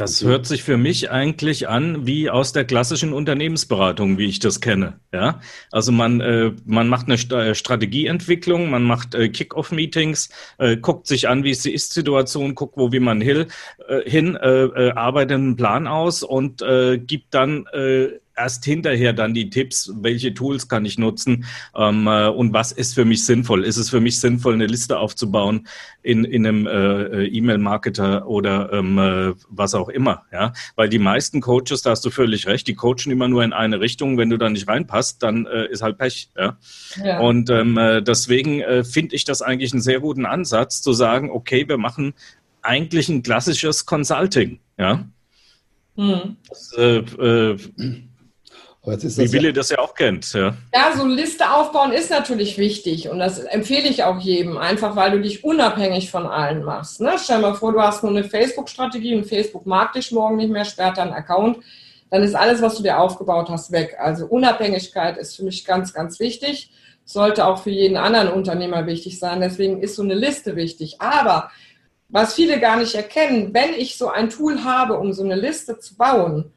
Das 0.00 0.24
hört 0.24 0.46
sich 0.46 0.62
für 0.62 0.78
mich 0.78 1.10
eigentlich 1.10 1.68
an 1.68 2.06
wie 2.06 2.30
aus 2.30 2.54
der 2.54 2.64
klassischen 2.64 3.12
Unternehmensberatung, 3.12 4.16
wie 4.16 4.24
ich 4.24 4.38
das 4.38 4.62
kenne. 4.62 4.98
Ja, 5.12 5.40
also 5.70 5.92
man 5.92 6.22
äh, 6.22 6.52
man 6.64 6.88
macht 6.88 7.08
eine 7.08 7.18
St 7.18 7.32
äh, 7.32 7.54
Strategieentwicklung, 7.54 8.70
man 8.70 8.82
macht 8.82 9.14
äh, 9.14 9.28
Kick-off-Meetings, 9.28 10.30
äh, 10.56 10.78
guckt 10.78 11.06
sich 11.06 11.28
an, 11.28 11.44
wie 11.44 11.50
ist 11.50 11.66
die 11.66 11.74
Ist-Situation, 11.74 12.54
guckt, 12.54 12.78
wo 12.78 12.92
wie 12.92 12.98
man 12.98 13.20
hin, 13.20 13.48
äh, 13.88 14.08
hin 14.08 14.36
äh, 14.36 14.62
äh, 14.62 14.92
arbeitet 14.92 15.32
einen 15.32 15.56
Plan 15.56 15.86
aus 15.86 16.22
und 16.22 16.62
äh, 16.62 16.96
gibt 16.96 17.34
dann 17.34 17.66
äh, 17.66 18.20
erst 18.40 18.64
hinterher 18.64 19.12
dann 19.12 19.34
die 19.34 19.50
Tipps, 19.50 19.92
welche 20.00 20.32
Tools 20.32 20.68
kann 20.68 20.84
ich 20.84 20.98
nutzen 20.98 21.44
ähm, 21.76 22.06
äh, 22.06 22.28
und 22.28 22.52
was 22.52 22.72
ist 22.72 22.94
für 22.94 23.04
mich 23.04 23.26
sinnvoll. 23.26 23.64
Ist 23.64 23.76
es 23.76 23.90
für 23.90 24.00
mich 24.00 24.18
sinnvoll, 24.18 24.54
eine 24.54 24.66
Liste 24.66 24.98
aufzubauen 24.98 25.68
in, 26.02 26.24
in 26.24 26.46
einem 26.46 26.66
äh, 26.66 27.26
E-Mail-Marketer 27.26 28.26
oder 28.26 28.72
ähm, 28.72 28.98
äh, 28.98 29.34
was 29.48 29.74
auch 29.74 29.90
immer. 29.90 30.24
Ja? 30.32 30.54
Weil 30.74 30.88
die 30.88 30.98
meisten 30.98 31.40
Coaches, 31.42 31.82
da 31.82 31.90
hast 31.90 32.04
du 32.04 32.10
völlig 32.10 32.46
recht, 32.46 32.66
die 32.66 32.74
coachen 32.74 33.12
immer 33.12 33.28
nur 33.28 33.44
in 33.44 33.52
eine 33.52 33.80
Richtung. 33.80 34.16
Wenn 34.16 34.30
du 34.30 34.38
da 34.38 34.48
nicht 34.48 34.66
reinpasst, 34.66 35.22
dann 35.22 35.46
äh, 35.46 35.66
ist 35.66 35.82
halt 35.82 35.98
Pech. 35.98 36.30
Ja? 36.36 36.56
ja. 37.04 37.20
Und 37.20 37.50
ähm, 37.50 37.76
äh, 37.76 38.02
deswegen 38.02 38.60
äh, 38.60 38.84
finde 38.84 39.14
ich 39.14 39.24
das 39.24 39.42
eigentlich 39.42 39.72
einen 39.72 39.82
sehr 39.82 40.00
guten 40.00 40.24
Ansatz, 40.24 40.80
zu 40.80 40.94
sagen, 40.94 41.30
okay, 41.30 41.68
wir 41.68 41.76
machen 41.76 42.14
eigentlich 42.62 43.08
ein 43.10 43.22
klassisches 43.22 43.84
Consulting. 43.84 44.60
Ja. 44.78 45.04
Hm. 45.96 46.36
Das, 46.48 46.72
äh, 46.78 46.98
äh, 46.98 47.58
wie 48.82 49.32
Willi 49.32 49.46
ja 49.46 49.52
das 49.52 49.68
ja 49.68 49.78
auch 49.78 49.94
kennt. 49.94 50.32
Ja. 50.32 50.54
ja, 50.74 50.96
so 50.96 51.02
eine 51.02 51.14
Liste 51.14 51.50
aufbauen 51.50 51.92
ist 51.92 52.10
natürlich 52.10 52.56
wichtig 52.56 53.10
und 53.10 53.18
das 53.18 53.38
empfehle 53.38 53.88
ich 53.88 54.04
auch 54.04 54.18
jedem, 54.18 54.56
einfach 54.56 54.96
weil 54.96 55.10
du 55.12 55.20
dich 55.20 55.44
unabhängig 55.44 56.10
von 56.10 56.26
allen 56.26 56.64
machst. 56.64 57.00
Ne? 57.00 57.12
Stell 57.22 57.36
dir 57.36 57.48
mal 57.48 57.54
vor, 57.54 57.72
du 57.72 57.80
hast 57.80 58.02
nur 58.02 58.12
eine 58.12 58.24
Facebook-Strategie 58.24 59.14
und 59.16 59.26
Facebook 59.26 59.66
mag 59.66 59.92
dich 59.92 60.12
morgen 60.12 60.36
nicht 60.36 60.50
mehr, 60.50 60.64
sperrt 60.64 60.96
deinen 60.96 61.12
Account, 61.12 61.58
dann 62.08 62.22
ist 62.22 62.34
alles, 62.34 62.62
was 62.62 62.76
du 62.76 62.82
dir 62.82 62.98
aufgebaut 62.98 63.50
hast, 63.50 63.70
weg. 63.70 63.96
Also 64.00 64.26
Unabhängigkeit 64.26 65.18
ist 65.18 65.36
für 65.36 65.44
mich 65.44 65.64
ganz, 65.64 65.92
ganz 65.92 66.18
wichtig, 66.18 66.70
sollte 67.04 67.46
auch 67.46 67.62
für 67.62 67.70
jeden 67.70 67.96
anderen 67.96 68.28
Unternehmer 68.28 68.86
wichtig 68.86 69.18
sein. 69.18 69.40
Deswegen 69.40 69.82
ist 69.82 69.94
so 69.94 70.02
eine 70.02 70.14
Liste 70.14 70.56
wichtig. 70.56 71.00
Aber 71.00 71.50
was 72.08 72.34
viele 72.34 72.58
gar 72.58 72.76
nicht 72.76 72.94
erkennen, 72.94 73.54
wenn 73.54 73.74
ich 73.74 73.96
so 73.96 74.08
ein 74.08 74.30
Tool 74.30 74.64
habe, 74.64 74.98
um 74.98 75.12
so 75.12 75.22
eine 75.22 75.36
Liste 75.36 75.78
zu 75.78 75.96
bauen, 75.96 76.52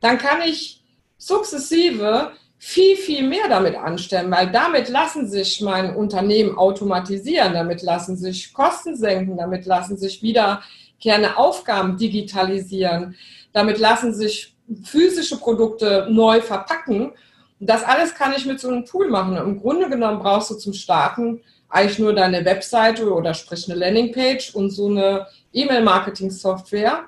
dann 0.00 0.18
kann 0.18 0.42
ich 0.42 0.83
sukzessive 1.26 2.32
viel, 2.58 2.96
viel 2.96 3.28
mehr 3.28 3.48
damit 3.48 3.76
anstellen, 3.76 4.30
weil 4.30 4.50
damit 4.50 4.88
lassen 4.88 5.28
sich 5.28 5.60
mein 5.60 5.94
Unternehmen 5.94 6.56
automatisieren, 6.56 7.52
damit 7.52 7.82
lassen 7.82 8.16
sich 8.16 8.52
Kosten 8.54 8.96
senken, 8.96 9.36
damit 9.36 9.66
lassen 9.66 9.96
sich 9.96 10.22
wiederkehrende 10.22 11.36
Aufgaben 11.36 11.98
digitalisieren, 11.98 13.16
damit 13.52 13.78
lassen 13.78 14.14
sich 14.14 14.54
physische 14.82 15.38
Produkte 15.38 16.06
neu 16.10 16.40
verpacken. 16.40 17.12
Das 17.60 17.84
alles 17.84 18.14
kann 18.14 18.32
ich 18.36 18.46
mit 18.46 18.60
so 18.60 18.68
einem 18.68 18.86
Tool 18.86 19.10
machen. 19.10 19.36
Im 19.36 19.60
Grunde 19.60 19.88
genommen 19.88 20.20
brauchst 20.20 20.50
du 20.50 20.54
zum 20.54 20.72
Starten 20.72 21.42
eigentlich 21.68 21.98
nur 21.98 22.14
deine 22.14 22.44
Webseite 22.44 23.12
oder 23.12 23.34
sprich 23.34 23.68
eine 23.68 23.78
Landingpage 23.78 24.54
und 24.54 24.70
so 24.70 24.88
eine 24.88 25.26
E-Mail-Marketing-Software. 25.52 27.04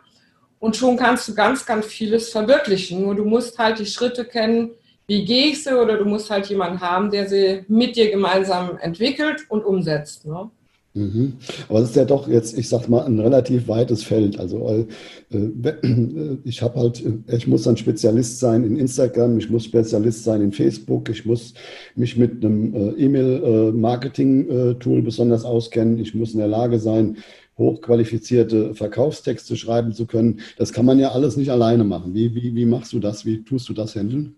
Und 0.67 0.75
schon 0.75 0.97
kannst 0.97 1.29
du 1.29 1.35
ganz, 1.37 1.65
ganz 1.65 1.87
vieles 1.87 2.31
verwirklichen. 2.31 3.03
Nur 3.03 3.15
du 3.15 3.25
musst 3.25 3.57
halt 3.57 3.79
die 3.79 3.87
Schritte 3.87 4.25
kennen, 4.25 4.71
wie 5.07 5.25
gehe 5.25 5.51
ich 5.53 5.63
sie, 5.63 5.81
oder 5.81 5.97
du 5.97 6.05
musst 6.05 6.29
halt 6.29 6.47
jemanden 6.47 6.81
haben, 6.81 7.13
der 7.13 7.29
sie 7.29 7.63
mit 7.69 7.95
dir 7.95 8.11
gemeinsam 8.11 8.77
entwickelt 8.81 9.45
und 9.49 9.65
umsetzt. 9.65 10.27
Ne? 10.27 10.51
Mhm. 10.95 11.35
Aber 11.69 11.79
es 11.79 11.91
ist 11.91 11.97
ja 11.97 12.05
doch 12.05 12.27
jetzt, 12.27 12.59
ich 12.59 12.69
sag 12.69 12.89
mal, 12.89 13.07
ein 13.07 13.21
relativ 13.21 13.69
weites 13.69 14.03
Feld. 14.03 14.41
Also 14.41 14.89
äh, 15.31 15.73
ich 16.43 16.61
habe 16.63 16.81
halt, 16.81 17.01
ich 17.29 17.47
muss 17.47 17.69
ein 17.69 17.77
Spezialist 17.77 18.41
sein 18.41 18.65
in 18.65 18.77
Instagram, 18.77 19.39
ich 19.39 19.49
muss 19.49 19.67
Spezialist 19.67 20.25
sein 20.25 20.41
in 20.41 20.51
Facebook, 20.51 21.11
ich 21.11 21.25
muss 21.25 21.55
mich 21.95 22.17
mit 22.17 22.45
einem 22.45 22.75
äh, 22.75 22.89
E-Mail-Marketing-Tool 23.05 24.99
äh, 24.99 25.03
besonders 25.03 25.45
auskennen, 25.45 26.01
ich 26.01 26.13
muss 26.13 26.33
in 26.33 26.41
der 26.41 26.49
Lage 26.49 26.81
sein, 26.81 27.19
hochqualifizierte 27.59 28.75
Verkaufstexte 28.75 29.57
schreiben 29.57 29.93
zu 29.93 30.07
können. 30.07 30.41
Das 30.59 30.73
kann 30.73 30.85
man 30.85 30.99
ja 30.99 31.13
alles 31.13 31.37
nicht 31.37 31.51
alleine 31.51 31.85
machen. 31.85 32.15
Wie, 32.15 32.35
wie, 32.35 32.55
wie 32.55 32.67
machst 32.67 32.93
du 32.93 32.99
das? 32.99 33.25
Wie 33.25 33.43
tust 33.45 33.69
du 33.69 33.73
das 33.73 33.95
handeln? 33.95 34.37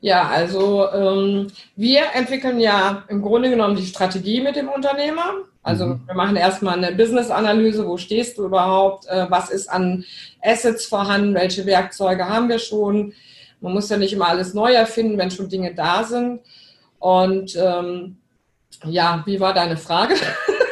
Ja, 0.00 0.28
also 0.28 0.88
ähm, 0.92 1.48
wir 1.74 2.02
entwickeln 2.14 2.60
ja 2.60 3.04
im 3.08 3.22
Grunde 3.22 3.50
genommen 3.50 3.76
die 3.76 3.86
Strategie 3.86 4.40
mit 4.40 4.56
dem 4.56 4.68
Unternehmer. 4.68 5.32
Also 5.62 5.86
mhm. 5.86 6.00
wir 6.06 6.14
machen 6.14 6.36
erstmal 6.36 6.82
eine 6.82 6.94
Business-Analyse, 6.94 7.86
wo 7.86 7.96
stehst 7.96 8.38
du 8.38 8.44
überhaupt, 8.44 9.06
äh, 9.08 9.26
was 9.28 9.50
ist 9.50 9.68
an 9.68 10.04
Assets 10.42 10.86
vorhanden, 10.86 11.34
welche 11.34 11.66
Werkzeuge 11.66 12.28
haben 12.28 12.48
wir 12.48 12.58
schon. 12.58 13.14
Man 13.60 13.72
muss 13.72 13.88
ja 13.88 13.96
nicht 13.96 14.12
immer 14.12 14.28
alles 14.28 14.54
neu 14.54 14.72
erfinden, 14.72 15.18
wenn 15.18 15.30
schon 15.30 15.48
Dinge 15.48 15.74
da 15.74 16.04
sind. 16.04 16.40
Und 16.98 17.56
ähm, 17.56 18.18
ja, 18.84 19.22
wie 19.26 19.40
war 19.40 19.54
deine 19.54 19.76
Frage? 19.76 20.14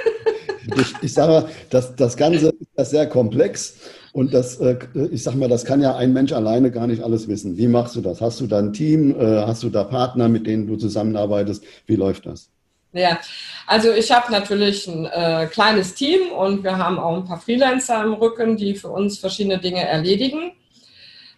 ich, 0.77 0.95
ich 1.03 1.13
sage, 1.13 1.49
das, 1.71 1.95
das 1.97 2.17
Ganze 2.17 2.55
ist 2.77 2.91
sehr 2.91 3.07
komplex 3.09 3.77
und 4.13 4.33
das, 4.33 4.61
äh, 4.61 4.77
ich 5.11 5.23
sage 5.23 5.37
mal, 5.37 5.49
das 5.49 5.65
kann 5.65 5.83
ja 5.83 5.97
ein 5.97 6.13
Mensch 6.13 6.33
alleine 6.33 6.71
gar 6.71 6.87
nicht 6.87 7.03
alles 7.03 7.29
wissen. 7.29 7.57
Wie 7.57 7.67
machst 7.67 7.97
du 7.97 8.01
das? 8.01 8.21
Hast 8.21 8.41
du 8.41 8.47
da 8.47 8.59
ein 8.59 8.73
Team? 8.73 9.19
Äh, 9.19 9.43
hast 9.47 9.63
du 9.63 9.71
da 9.71 9.85
Partner, 9.85 10.29
mit 10.29 10.47
denen 10.47 10.67
du 10.67 10.77
zusammenarbeitest? 10.77 11.65
Wie 11.87 11.97
läuft 11.97 12.27
das? 12.27 12.49
Ja, 12.93 13.19
also 13.67 13.91
ich 13.93 14.13
habe 14.13 14.31
natürlich 14.31 14.87
ein 14.87 15.07
äh, 15.07 15.49
kleines 15.51 15.95
Team 15.95 16.31
und 16.31 16.63
wir 16.63 16.79
haben 16.79 17.01
auch 17.01 17.17
ein 17.17 17.25
paar 17.25 17.41
Freelancer 17.41 18.05
im 18.05 18.13
Rücken, 18.13 18.57
die 18.57 18.77
für 18.77 18.89
uns 18.89 19.19
verschiedene 19.19 19.59
Dinge 19.59 19.85
erledigen. 19.85 20.53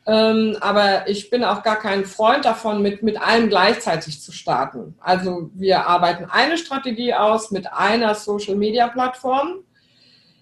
Ähm, 0.08 0.56
aber 0.60 1.08
ich 1.08 1.30
bin 1.30 1.42
auch 1.42 1.64
gar 1.64 1.76
kein 1.76 2.04
Freund 2.04 2.44
davon, 2.44 2.80
mit, 2.80 3.02
mit 3.02 3.20
allem 3.20 3.48
gleichzeitig 3.48 4.22
zu 4.22 4.30
starten. 4.30 4.94
Also 5.00 5.50
wir 5.54 5.88
arbeiten 5.88 6.26
eine 6.30 6.56
Strategie 6.58 7.12
aus 7.12 7.50
mit 7.50 7.72
einer 7.72 8.14
Social-Media-Plattform. 8.14 9.64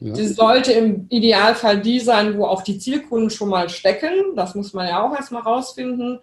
Ja. 0.01 0.13
Die 0.13 0.27
sollte 0.27 0.73
im 0.73 1.07
Idealfall 1.09 1.81
die 1.81 2.01
sein, 2.01 2.37
wo 2.37 2.45
auch 2.45 2.63
die 2.63 2.79
Zielkunden 2.79 3.31
schon 3.31 3.49
mal 3.49 3.71
stecken. 3.71 4.37
Das 4.37 4.55
muss 4.55 4.75
man 4.75 4.87
ja 4.87 5.03
auch 5.03 5.15
erstmal 5.15 5.43
rausfinden. 5.43 6.21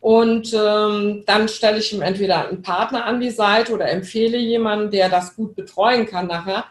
Und 0.00 0.52
ähm, 0.52 1.22
dann 1.26 1.46
stelle 1.46 1.78
ich 1.78 1.92
ihm 1.92 2.02
entweder 2.02 2.48
einen 2.48 2.62
Partner 2.62 3.04
an 3.04 3.20
die 3.20 3.30
Seite 3.30 3.72
oder 3.72 3.88
empfehle 3.88 4.38
jemanden, 4.38 4.90
der 4.90 5.08
das 5.08 5.36
gut 5.36 5.54
betreuen 5.54 6.06
kann 6.06 6.26
nachher. 6.26 6.64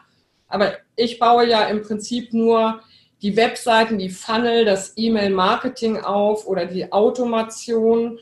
Aber 0.50 0.74
ich 0.98 1.18
baue 1.18 1.48
ja 1.48 1.64
im 1.68 1.82
Prinzip 1.82 2.34
nur 2.34 2.82
die 3.22 3.36
Webseiten, 3.36 3.98
die 3.98 4.10
Funnel, 4.10 4.66
das 4.66 4.94
E-Mail-Marketing 4.96 6.00
auf 6.00 6.48
oder 6.48 6.66
die 6.66 6.92
Automation. 6.92 8.20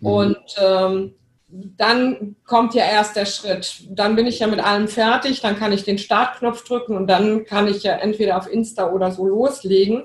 Mhm. 0.00 0.06
Und 0.06 0.56
ähm, 0.58 1.14
dann 1.52 2.36
kommt 2.46 2.74
ja 2.74 2.84
erst 2.84 3.16
der 3.16 3.26
Schritt. 3.26 3.84
Dann 3.90 4.16
bin 4.16 4.26
ich 4.26 4.38
ja 4.38 4.46
mit 4.46 4.60
allem 4.60 4.88
fertig, 4.88 5.40
dann 5.40 5.58
kann 5.58 5.72
ich 5.72 5.84
den 5.84 5.98
Startknopf 5.98 6.64
drücken 6.64 6.96
und 6.96 7.06
dann 7.08 7.44
kann 7.44 7.66
ich 7.66 7.82
ja 7.82 7.94
entweder 7.94 8.36
auf 8.36 8.50
Insta 8.50 8.90
oder 8.90 9.10
so 9.10 9.26
loslegen. 9.26 10.04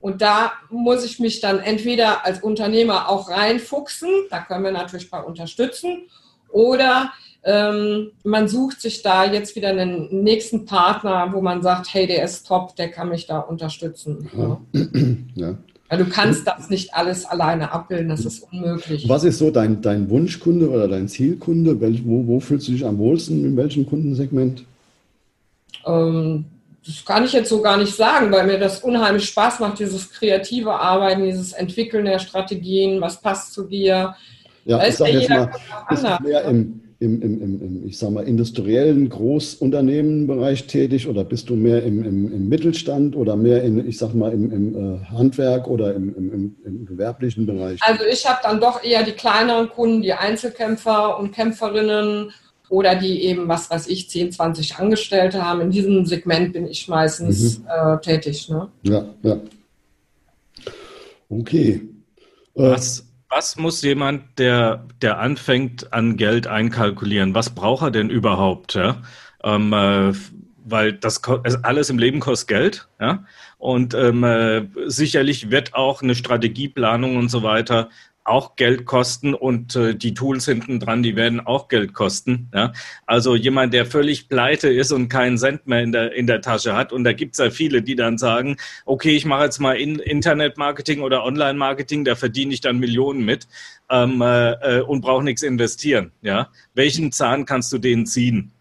Und 0.00 0.22
da 0.22 0.52
muss 0.70 1.04
ich 1.04 1.18
mich 1.18 1.40
dann 1.40 1.58
entweder 1.58 2.24
als 2.24 2.42
Unternehmer 2.42 3.08
auch 3.08 3.28
reinfuchsen, 3.28 4.08
da 4.30 4.40
können 4.40 4.64
wir 4.64 4.70
natürlich 4.70 5.10
bei 5.10 5.20
unterstützen, 5.20 6.08
oder 6.48 7.12
ähm, 7.48 8.10
man 8.24 8.48
sucht 8.48 8.80
sich 8.80 9.02
da 9.02 9.24
jetzt 9.24 9.54
wieder 9.54 9.68
einen 9.68 10.24
nächsten 10.24 10.66
Partner, 10.66 11.30
wo 11.32 11.40
man 11.40 11.62
sagt, 11.62 11.94
hey, 11.94 12.04
der 12.08 12.24
ist 12.24 12.44
top, 12.48 12.74
der 12.74 12.90
kann 12.90 13.08
mich 13.08 13.26
da 13.26 13.38
unterstützen. 13.38 14.28
Ja. 14.36 14.60
ja. 15.36 15.54
Weil 15.88 15.98
du 15.98 16.06
kannst 16.06 16.44
das 16.48 16.68
nicht 16.68 16.92
alles 16.94 17.24
alleine 17.24 17.70
abbilden, 17.70 18.08
das 18.08 18.24
ist 18.24 18.40
unmöglich. 18.50 19.08
Was 19.08 19.22
ist 19.22 19.38
so 19.38 19.52
dein, 19.52 19.80
dein 19.80 20.10
Wunschkunde 20.10 20.68
oder 20.68 20.88
dein 20.88 21.06
Zielkunde? 21.06 21.80
Wo, 22.04 22.26
wo 22.26 22.40
fühlst 22.40 22.66
du 22.66 22.72
dich 22.72 22.84
am 22.84 22.98
wohlsten, 22.98 23.44
in 23.44 23.56
welchem 23.56 23.86
Kundensegment? 23.86 24.64
Ähm, 25.86 26.46
das 26.84 27.04
kann 27.04 27.24
ich 27.24 27.32
jetzt 27.32 27.50
so 27.50 27.62
gar 27.62 27.76
nicht 27.76 27.94
sagen, 27.94 28.32
weil 28.32 28.48
mir 28.48 28.58
das 28.58 28.80
unheimlich 28.80 29.26
Spaß 29.26 29.60
macht, 29.60 29.78
dieses 29.78 30.10
kreative 30.10 30.72
Arbeiten, 30.72 31.22
dieses 31.22 31.52
Entwickeln 31.52 32.06
der 32.06 32.18
Strategien, 32.18 33.00
was 33.00 33.20
passt 33.20 33.52
zu 33.52 33.62
dir. 33.62 34.16
Ja, 34.64 34.78
da 34.78 34.88
ich 34.88 34.96
sage 34.96 35.12
jetzt 35.12 35.30
mal, 35.30 35.52
bist 35.88 36.02
du 36.02 36.22
mehr 36.24 36.44
im, 36.46 36.80
im, 36.98 37.20
im, 37.20 37.42
im, 37.42 37.86
ich 37.86 37.98
sag 37.98 38.10
mal, 38.10 38.24
industriellen 38.24 39.08
Großunternehmenbereich 39.08 40.66
tätig 40.66 41.06
oder 41.06 41.24
bist 41.24 41.50
du 41.50 41.56
mehr 41.56 41.82
im, 41.82 42.02
im, 42.04 42.32
im 42.32 42.48
Mittelstand 42.48 43.16
oder 43.16 43.36
mehr 43.36 43.62
in, 43.62 43.86
ich 43.86 43.98
sag 43.98 44.14
mal, 44.14 44.32
im, 44.32 44.50
im 44.50 44.74
äh, 44.74 45.04
Handwerk 45.06 45.68
oder 45.68 45.94
im, 45.94 46.14
im, 46.16 46.56
im 46.64 46.86
gewerblichen 46.86 47.44
Bereich? 47.44 47.80
Also 47.82 48.04
ich 48.04 48.26
habe 48.26 48.38
dann 48.42 48.60
doch 48.60 48.82
eher 48.82 49.02
die 49.02 49.12
kleineren 49.12 49.68
Kunden, 49.68 50.00
die 50.00 50.14
Einzelkämpfer 50.14 51.18
und 51.18 51.32
Kämpferinnen 51.32 52.32
oder 52.68 52.94
die 52.94 53.22
eben, 53.24 53.46
was 53.46 53.70
weiß 53.70 53.88
ich, 53.88 54.08
10, 54.08 54.32
20 54.32 54.76
Angestellte 54.76 55.44
haben. 55.44 55.60
In 55.60 55.70
diesem 55.70 56.06
Segment 56.06 56.52
bin 56.52 56.66
ich 56.66 56.88
meistens 56.88 57.58
mhm. 57.58 57.66
äh, 57.68 57.98
tätig. 58.00 58.48
Ne? 58.48 58.68
Ja, 58.82 59.04
ja. 59.22 59.38
Okay. 61.28 61.82
Äh, 62.54 62.62
was, 62.70 63.05
was 63.36 63.56
muss 63.56 63.82
jemand, 63.82 64.38
der, 64.38 64.86
der 65.02 65.18
anfängt, 65.18 65.92
an 65.92 66.16
Geld 66.16 66.46
einkalkulieren? 66.46 67.34
Was 67.34 67.50
braucht 67.50 67.82
er 67.82 67.90
denn 67.90 68.08
überhaupt? 68.08 68.74
Ja? 68.74 69.02
Ähm, 69.44 69.74
äh, 69.74 70.14
weil 70.64 70.94
das 70.94 71.22
alles 71.62 71.90
im 71.90 71.98
Leben 71.98 72.18
kostet 72.18 72.48
Geld, 72.48 72.88
ja. 72.98 73.24
Und 73.58 73.94
ähm, 73.94 74.24
äh, 74.24 74.66
sicherlich 74.86 75.50
wird 75.50 75.74
auch 75.74 76.02
eine 76.02 76.14
Strategieplanung 76.14 77.16
und 77.16 77.28
so 77.28 77.42
weiter 77.42 77.90
auch 78.26 78.56
Geld 78.56 78.84
kosten 78.86 79.34
und 79.34 79.76
äh, 79.76 79.94
die 79.94 80.14
Tools 80.14 80.46
hinten 80.46 80.80
dran, 80.80 81.02
die 81.02 81.16
werden 81.16 81.40
auch 81.40 81.68
Geld 81.68 81.94
kosten. 81.94 82.50
Ja? 82.52 82.72
Also 83.06 83.36
jemand, 83.36 83.72
der 83.72 83.86
völlig 83.86 84.28
pleite 84.28 84.68
ist 84.68 84.92
und 84.92 85.08
keinen 85.08 85.38
Cent 85.38 85.66
mehr 85.66 85.82
in 85.82 85.92
der, 85.92 86.12
in 86.12 86.26
der 86.26 86.40
Tasche 86.40 86.76
hat. 86.76 86.92
Und 86.92 87.04
da 87.04 87.12
gibt 87.12 87.34
es 87.34 87.38
ja 87.38 87.50
viele, 87.50 87.82
die 87.82 87.94
dann 87.94 88.18
sagen, 88.18 88.56
okay, 88.84 89.16
ich 89.16 89.24
mache 89.24 89.44
jetzt 89.44 89.60
mal 89.60 89.76
in 89.76 89.98
Internetmarketing 89.98 91.00
oder 91.00 91.24
Online-Marketing, 91.24 92.04
da 92.04 92.16
verdiene 92.16 92.52
ich 92.52 92.60
dann 92.60 92.78
Millionen 92.78 93.24
mit 93.24 93.46
ähm, 93.90 94.20
äh, 94.20 94.80
und 94.80 95.02
brauche 95.02 95.24
nichts 95.24 95.42
investieren. 95.42 96.12
Ja? 96.22 96.48
Welchen 96.74 97.12
Zahn 97.12 97.46
kannst 97.46 97.72
du 97.72 97.78
denen 97.78 98.06
ziehen? 98.06 98.52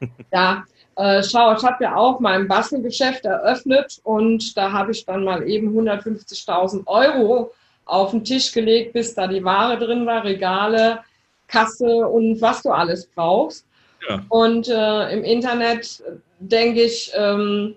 Ja, 0.32 0.64
äh, 0.96 1.22
schau, 1.22 1.54
ich 1.54 1.62
habe 1.62 1.84
ja 1.84 1.94
auch 1.94 2.20
mein 2.20 2.48
Bastelgeschäft 2.48 3.26
eröffnet 3.26 4.00
und 4.02 4.56
da 4.56 4.72
habe 4.72 4.92
ich 4.92 5.04
dann 5.04 5.24
mal 5.24 5.46
eben 5.46 5.78
150.000 5.78 6.86
Euro 6.86 7.52
auf 7.84 8.12
den 8.12 8.24
Tisch 8.24 8.52
gelegt, 8.52 8.92
bis 8.92 9.14
da 9.14 9.26
die 9.26 9.44
Ware 9.44 9.78
drin 9.78 10.06
war, 10.06 10.24
Regale, 10.24 11.00
Kasse 11.48 12.06
und 12.06 12.40
was 12.40 12.62
du 12.62 12.70
alles 12.70 13.06
brauchst. 13.06 13.66
Ja. 14.08 14.24
Und 14.28 14.68
äh, 14.68 15.12
im 15.12 15.24
Internet 15.24 16.02
denke 16.38 16.82
ich, 16.82 17.12
ähm, 17.14 17.74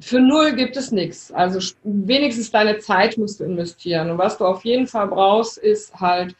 für 0.00 0.20
null 0.20 0.52
gibt 0.52 0.76
es 0.76 0.90
nichts. 0.90 1.32
Also 1.32 1.74
wenigstens 1.84 2.50
deine 2.50 2.78
Zeit 2.78 3.16
musst 3.16 3.40
du 3.40 3.44
investieren. 3.44 4.10
Und 4.10 4.18
was 4.18 4.36
du 4.36 4.44
auf 4.44 4.64
jeden 4.64 4.86
Fall 4.86 5.06
brauchst, 5.06 5.56
ist 5.58 5.94
halt 5.98 6.34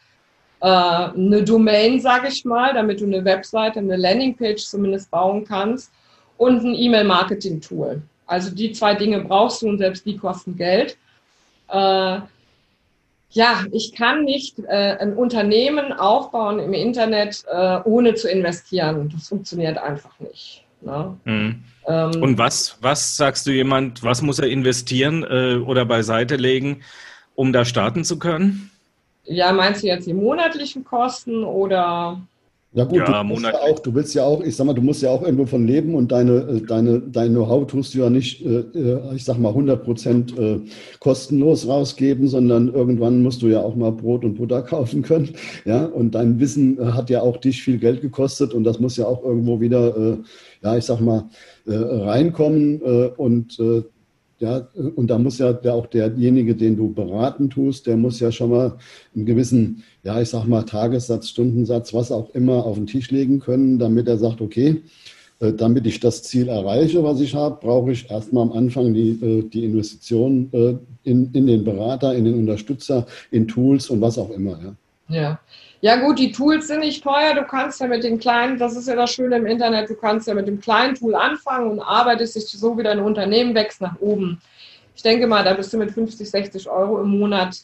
äh, 0.60 0.66
eine 0.66 1.42
Domain, 1.44 2.00
sage 2.00 2.28
ich 2.28 2.44
mal, 2.44 2.74
damit 2.74 3.00
du 3.00 3.06
eine 3.06 3.24
Webseite, 3.24 3.78
eine 3.78 3.96
Landingpage 3.96 4.64
zumindest 4.64 5.10
bauen 5.10 5.44
kannst 5.44 5.92
und 6.36 6.64
ein 6.64 6.74
E-Mail-Marketing-Tool. 6.74 8.02
Also 8.26 8.54
die 8.54 8.72
zwei 8.72 8.94
Dinge 8.94 9.20
brauchst 9.20 9.62
du 9.62 9.68
und 9.68 9.78
selbst 9.78 10.04
die 10.04 10.16
kosten 10.16 10.56
Geld. 10.56 10.96
Äh, 11.68 12.20
ja, 13.34 13.64
ich 13.72 13.92
kann 13.92 14.24
nicht 14.24 14.60
äh, 14.60 14.96
ein 15.00 15.14
Unternehmen 15.14 15.92
aufbauen 15.92 16.60
im 16.60 16.72
Internet, 16.72 17.44
äh, 17.50 17.80
ohne 17.84 18.14
zu 18.14 18.28
investieren. 18.28 19.10
Das 19.12 19.28
funktioniert 19.28 19.76
einfach 19.76 20.18
nicht. 20.20 20.64
Ne? 20.80 21.16
Mhm. 21.24 21.64
Ähm, 21.86 22.22
Und 22.22 22.38
was, 22.38 22.78
was 22.80 23.16
sagst 23.16 23.46
du 23.46 23.50
jemand, 23.50 24.04
was 24.04 24.22
muss 24.22 24.38
er 24.38 24.48
investieren 24.48 25.24
äh, 25.24 25.56
oder 25.56 25.84
beiseite 25.84 26.36
legen, 26.36 26.82
um 27.34 27.52
da 27.52 27.64
starten 27.64 28.04
zu 28.04 28.20
können? 28.20 28.70
Ja, 29.24 29.52
meinst 29.52 29.82
du 29.82 29.88
jetzt 29.88 30.06
die 30.06 30.14
monatlichen 30.14 30.84
Kosten 30.84 31.42
oder 31.42 32.20
ja 32.74 32.84
gut, 32.84 32.98
ja, 32.98 33.22
du, 33.22 33.30
willst 33.30 33.44
ja 33.44 33.60
auch, 33.60 33.78
du 33.78 33.94
willst 33.94 34.14
ja 34.14 34.24
auch, 34.24 34.42
ich 34.42 34.56
sag 34.56 34.66
mal, 34.66 34.72
du 34.72 34.82
musst 34.82 35.00
ja 35.00 35.10
auch 35.10 35.22
irgendwo 35.22 35.46
von 35.46 35.64
leben 35.64 35.94
und 35.94 36.10
deine, 36.10 36.38
äh, 36.38 36.60
deine, 36.60 37.00
dein 37.00 37.30
Know-how 37.30 37.68
tust 37.68 37.94
du 37.94 38.00
ja 38.00 38.10
nicht, 38.10 38.44
äh, 38.44 38.64
äh, 38.74 39.14
ich 39.14 39.24
sag 39.24 39.38
mal, 39.38 39.50
100 39.50 39.84
Prozent 39.84 40.34
kostenlos 40.98 41.68
rausgeben, 41.68 42.26
sondern 42.26 42.74
irgendwann 42.74 43.22
musst 43.22 43.42
du 43.42 43.46
ja 43.46 43.60
auch 43.60 43.76
mal 43.76 43.92
Brot 43.92 44.24
und 44.24 44.34
Butter 44.34 44.62
kaufen 44.74 45.02
können. 45.02 45.30
Ja, 45.64 45.84
und 45.84 46.16
dein 46.16 46.40
Wissen 46.40 46.94
hat 46.94 47.10
ja 47.10 47.22
auch 47.22 47.36
dich 47.36 47.62
viel 47.62 47.78
Geld 47.78 48.00
gekostet 48.00 48.52
und 48.52 48.64
das 48.64 48.80
muss 48.80 48.96
ja 48.96 49.06
auch 49.06 49.22
irgendwo 49.22 49.60
wieder, 49.60 50.18
ja, 50.62 50.76
ich 50.76 50.84
sag 50.84 51.00
mal, 51.00 51.28
reinkommen 51.66 52.80
und 53.16 53.58
ja, 54.38 54.68
und 54.96 55.08
da 55.08 55.18
muss 55.18 55.38
ja 55.38 55.58
auch 55.70 55.86
derjenige, 55.86 56.54
den 56.54 56.76
du 56.76 56.92
beraten 56.92 57.50
tust, 57.50 57.86
der 57.86 57.96
muss 57.96 58.20
ja 58.20 58.32
schon 58.32 58.50
mal 58.50 58.76
einen 59.14 59.26
gewissen, 59.26 59.84
ja, 60.02 60.20
ich 60.20 60.30
sag 60.30 60.46
mal, 60.46 60.62
Tagessatz, 60.62 61.28
Stundensatz, 61.28 61.94
was 61.94 62.10
auch 62.10 62.34
immer 62.34 62.64
auf 62.64 62.76
den 62.76 62.86
Tisch 62.86 63.10
legen 63.10 63.40
können, 63.40 63.78
damit 63.78 64.08
er 64.08 64.18
sagt, 64.18 64.40
okay, 64.40 64.82
äh, 65.40 65.52
damit 65.52 65.86
ich 65.86 66.00
das 66.00 66.22
Ziel 66.22 66.48
erreiche, 66.48 67.02
was 67.02 67.20
ich 67.20 67.34
habe, 67.34 67.58
brauche 67.60 67.92
ich 67.92 68.10
erstmal 68.10 68.44
am 68.44 68.52
Anfang 68.52 68.94
die, 68.94 69.10
äh, 69.10 69.48
die 69.48 69.64
Investition 69.64 70.48
äh, 70.52 70.74
in, 71.04 71.30
in 71.32 71.46
den 71.46 71.64
Berater, 71.64 72.14
in 72.14 72.24
den 72.24 72.34
Unterstützer, 72.34 73.06
in 73.30 73.46
Tools 73.48 73.90
und 73.90 74.00
was 74.00 74.18
auch 74.18 74.30
immer. 74.30 74.58
Ja. 74.62 74.74
Ja. 75.08 75.38
Ja 75.80 75.96
gut, 75.96 76.18
die 76.18 76.32
Tools 76.32 76.68
sind 76.68 76.80
nicht 76.80 77.04
teuer. 77.04 77.34
Du 77.34 77.44
kannst 77.44 77.80
ja 77.80 77.86
mit 77.86 78.04
den 78.04 78.18
kleinen, 78.18 78.58
das 78.58 78.74
ist 78.74 78.88
ja 78.88 78.96
das 78.96 79.10
Schöne 79.10 79.36
im 79.36 79.46
Internet, 79.46 79.90
du 79.90 79.94
kannst 79.94 80.26
ja 80.26 80.32
mit 80.32 80.46
dem 80.46 80.58
kleinen 80.58 80.94
Tool 80.94 81.14
anfangen 81.14 81.70
und 81.70 81.80
arbeitest 81.80 82.36
dich 82.36 82.46
so 82.46 82.78
wie 82.78 82.82
dein 82.82 83.00
Unternehmen 83.00 83.54
wächst 83.54 83.82
nach 83.82 84.00
oben. 84.00 84.40
Ich 84.96 85.02
denke 85.02 85.26
mal, 85.26 85.44
da 85.44 85.52
bist 85.52 85.70
du 85.72 85.76
mit 85.76 85.90
50, 85.90 86.30
60 86.30 86.70
Euro 86.70 87.02
im 87.02 87.18
Monat 87.18 87.58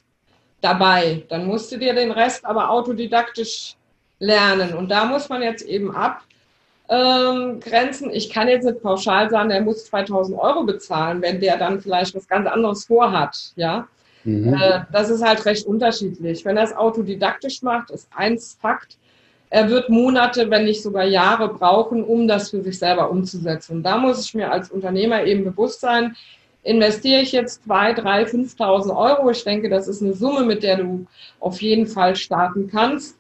dabei. 0.61 1.25
Dann 1.29 1.47
musst 1.47 1.73
du 1.73 1.79
dir 1.79 1.95
den 1.95 2.11
Rest 2.11 2.45
aber 2.45 2.71
autodidaktisch 2.71 3.77
lernen. 4.19 4.75
Und 4.75 4.91
da 4.91 5.07
muss 5.07 5.29
man 5.29 5.43
jetzt 5.43 5.65
eben 5.65 5.95
abgrenzen. 5.97 8.11
Ähm, 8.11 8.13
ich 8.13 8.31
kann 8.31 8.49
jetzt 8.49 8.65
nicht 8.65 8.83
pauschal 8.83 9.31
sagen, 9.31 9.49
der 9.49 9.63
muss 9.63 9.87
2000 9.87 10.39
Euro 10.39 10.65
bezahlen, 10.65 11.23
wenn 11.23 11.41
der 11.41 11.57
dann 11.57 11.81
vielleicht 11.81 12.15
was 12.15 12.29
ganz 12.29 12.47
anderes 12.47 12.85
vorhat. 12.85 13.53
Ja. 13.57 13.89
Mhm. 14.25 14.55
Äh, 14.55 14.81
das 14.93 15.11
ist 15.11 15.25
halt 15.25 15.45
recht 15.47 15.67
unterschiedlich. 15.67 16.45
Wenn 16.45 16.57
er 16.57 16.65
es 16.65 16.77
autodidaktisch 16.77 17.63
macht, 17.63 17.91
ist 17.91 18.09
eins 18.15 18.57
Fakt. 18.61 18.99
Er 19.49 19.69
wird 19.69 19.89
Monate, 19.89 20.49
wenn 20.51 20.65
nicht 20.65 20.83
sogar 20.83 21.05
Jahre 21.05 21.49
brauchen, 21.49 22.05
um 22.05 22.29
das 22.29 22.51
für 22.51 22.63
sich 22.63 22.79
selber 22.79 23.11
umzusetzen. 23.11 23.79
Und 23.79 23.83
da 23.83 23.99
muss 23.99 24.25
ich 24.25 24.35
mir 24.35 24.51
als 24.51 24.71
Unternehmer 24.71 25.25
eben 25.25 25.45
bewusst 25.45 25.81
sein, 25.81 26.15
investiere 26.63 27.23
ich 27.23 27.33
jetzt 27.33 27.63
2.000, 27.69 28.03
3.000, 28.03 28.57
5.000 28.57 28.97
Euro. 28.97 29.31
Ich 29.31 29.43
denke, 29.43 29.69
das 29.69 29.89
ist 29.89 30.03
eine 30.03 30.13
Summe, 30.13 30.45
mit 30.45 30.63
der 30.63 30.77
du 30.77 31.07
auf 31.41 31.61
jeden 31.63 31.87
Fall 31.87 32.15
starten 32.15 32.69
kannst, 32.69 33.19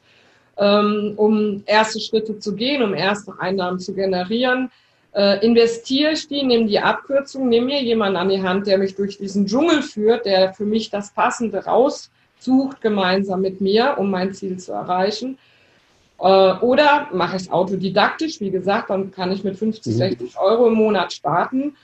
ähm, 0.58 1.14
um 1.16 1.62
erste 1.66 1.98
Schritte 2.00 2.38
zu 2.38 2.54
gehen, 2.54 2.82
um 2.82 2.94
erste 2.94 3.32
Einnahmen 3.40 3.80
zu 3.80 3.94
generieren 3.94 4.70
äh, 5.12 5.44
investiere 5.44 6.12
ich 6.12 6.29
die, 6.29 6.42
nehme 6.42 6.66
die 6.66 6.79
Abkürzung, 6.79 7.49
nehme 7.49 7.66
mir 7.66 7.83
jemanden 7.83 8.16
an 8.16 8.29
die 8.29 8.42
Hand, 8.42 8.66
der 8.66 8.79
mich 8.79 8.94
durch 8.94 9.18
diesen 9.18 9.46
Dschungel 9.46 9.83
führt, 9.83 10.25
der 10.25 10.55
für 10.55 10.64
mich 10.64 10.90
das 10.90 11.12
Passende 11.12 11.64
raussucht, 11.64 12.81
gemeinsam 12.81 13.40
mit 13.40 13.61
mir, 13.61 13.96
um 13.99 14.11
mein 14.11 14.33
Ziel 14.33 14.59
zu 14.59 14.73
erreichen. 14.73 15.38
Äh, 16.18 16.23
oder 16.23 17.09
mache 17.12 17.37
ich 17.37 17.42
es 17.42 17.51
autodidaktisch, 17.51 18.40
wie 18.40 18.51
gesagt, 18.51 18.90
dann 18.90 19.11
kann 19.11 19.33
ich 19.33 19.42
mit 19.42 19.57
50, 19.57 19.94
60 19.94 20.35
mhm. 20.35 20.38
Euro 20.38 20.68
im 20.68 20.75
Monat 20.75 21.12
starten. 21.12 21.77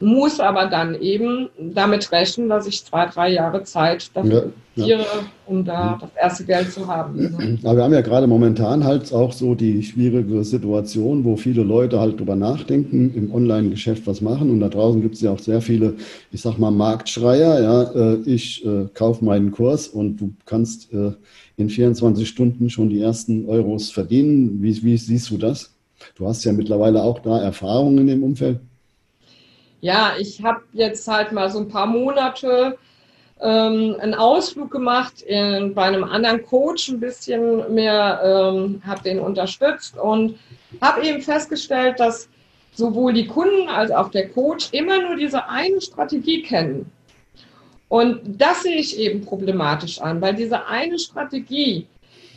Muss 0.00 0.38
aber 0.38 0.66
dann 0.66 0.94
eben 1.00 1.48
damit 1.58 2.12
rechnen, 2.12 2.48
dass 2.48 2.66
ich 2.66 2.84
zwei, 2.84 3.06
drei 3.06 3.32
Jahre 3.32 3.64
Zeit 3.64 4.10
dafür 4.14 4.52
ja, 4.76 4.98
ja. 4.98 5.04
um 5.46 5.64
da 5.64 5.98
das 6.00 6.10
erste 6.14 6.44
Geld 6.44 6.72
zu 6.72 6.86
haben. 6.86 7.58
Aber 7.64 7.76
wir 7.76 7.82
haben 7.82 7.92
ja 7.92 8.00
gerade 8.00 8.26
momentan 8.26 8.84
halt 8.84 9.12
auch 9.12 9.32
so 9.32 9.56
die 9.56 9.82
schwierige 9.82 10.44
Situation, 10.44 11.24
wo 11.24 11.36
viele 11.36 11.64
Leute 11.64 11.98
halt 11.98 12.20
drüber 12.20 12.36
nachdenken, 12.36 13.12
im 13.14 13.34
Online-Geschäft 13.34 14.06
was 14.06 14.20
machen. 14.20 14.50
Und 14.50 14.60
da 14.60 14.68
draußen 14.68 15.02
gibt 15.02 15.16
es 15.16 15.20
ja 15.20 15.32
auch 15.32 15.40
sehr 15.40 15.60
viele, 15.60 15.94
ich 16.30 16.40
sag 16.40 16.58
mal, 16.58 16.70
Marktschreier. 16.70 17.60
Ja, 17.60 17.82
äh, 17.82 18.18
ich 18.24 18.64
äh, 18.64 18.86
kaufe 18.94 19.24
meinen 19.24 19.50
Kurs 19.50 19.88
und 19.88 20.18
du 20.18 20.32
kannst 20.46 20.92
äh, 20.92 21.12
in 21.56 21.68
24 21.68 22.28
Stunden 22.28 22.70
schon 22.70 22.88
die 22.88 23.00
ersten 23.00 23.46
Euros 23.48 23.90
verdienen. 23.90 24.62
Wie, 24.62 24.80
wie 24.84 24.96
siehst 24.96 25.30
du 25.30 25.38
das? 25.38 25.74
Du 26.14 26.28
hast 26.28 26.44
ja 26.44 26.52
mittlerweile 26.52 27.02
auch 27.02 27.18
da 27.18 27.40
Erfahrungen 27.40 27.98
in 27.98 28.06
dem 28.06 28.22
Umfeld 28.22 28.60
ja, 29.80 30.12
ich 30.18 30.42
habe 30.42 30.62
jetzt 30.72 31.06
halt 31.06 31.32
mal 31.32 31.50
so 31.50 31.60
ein 31.60 31.68
paar 31.68 31.86
Monate 31.86 32.78
ähm, 33.40 33.96
einen 34.00 34.14
Ausflug 34.14 34.70
gemacht 34.70 35.22
in, 35.22 35.74
bei 35.74 35.84
einem 35.84 36.04
anderen 36.04 36.44
Coach, 36.44 36.88
ein 36.88 37.00
bisschen 37.00 37.72
mehr, 37.72 38.20
ähm, 38.24 38.82
habe 38.84 39.02
den 39.02 39.20
unterstützt 39.20 39.96
und 39.96 40.38
habe 40.80 41.06
eben 41.06 41.22
festgestellt, 41.22 42.00
dass 42.00 42.28
sowohl 42.74 43.12
die 43.12 43.26
Kunden 43.26 43.68
als 43.68 43.90
auch 43.90 44.10
der 44.10 44.28
Coach 44.28 44.68
immer 44.72 45.00
nur 45.02 45.16
diese 45.16 45.48
eine 45.48 45.80
Strategie 45.80 46.42
kennen. 46.42 46.90
Und 47.88 48.20
das 48.40 48.62
sehe 48.62 48.76
ich 48.76 48.98
eben 48.98 49.22
problematisch 49.24 50.00
an, 50.00 50.20
weil 50.20 50.34
diese 50.34 50.66
eine 50.66 50.98
Strategie, 50.98 51.86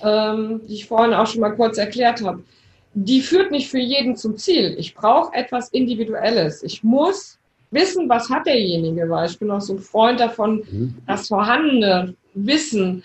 ähm, 0.01 0.61
die 0.67 0.75
ich 0.75 0.87
vorhin 0.87 1.13
auch 1.13 1.27
schon 1.27 1.41
mal 1.41 1.55
kurz 1.55 1.77
erklärt 1.77 2.23
habe, 2.23 2.43
die 2.93 3.21
führt 3.21 3.51
nicht 3.51 3.69
für 3.69 3.79
jeden 3.79 4.15
zum 4.15 4.37
Ziel. 4.37 4.75
Ich 4.77 4.93
brauche 4.93 5.33
etwas 5.33 5.69
Individuelles. 5.69 6.63
Ich 6.63 6.83
muss 6.83 7.39
wissen, 7.71 8.09
was 8.09 8.29
hat 8.29 8.45
derjenige, 8.45 9.09
weil 9.09 9.29
ich 9.29 9.39
bin 9.39 9.49
auch 9.49 9.61
so 9.61 9.73
ein 9.73 9.79
Freund 9.79 10.19
davon, 10.19 10.63
mhm. 10.69 10.95
das 11.07 11.27
vorhandene 11.29 12.15
Wissen, 12.33 13.03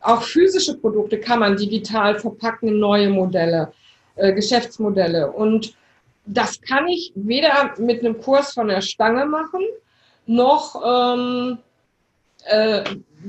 auch 0.00 0.22
physische 0.22 0.76
Produkte 0.78 1.18
kann 1.18 1.40
man 1.40 1.56
digital 1.56 2.18
verpacken 2.18 2.68
in 2.68 2.78
neue 2.78 3.10
Modelle, 3.10 3.72
äh, 4.14 4.32
Geschäftsmodelle. 4.32 5.30
Und 5.30 5.74
das 6.24 6.60
kann 6.60 6.88
ich 6.88 7.12
weder 7.14 7.74
mit 7.78 8.00
einem 8.00 8.20
Kurs 8.20 8.54
von 8.54 8.68
der 8.68 8.80
Stange 8.80 9.26
machen, 9.26 9.60
noch 10.26 10.82
ähm, 10.84 11.58
äh, 12.46 12.84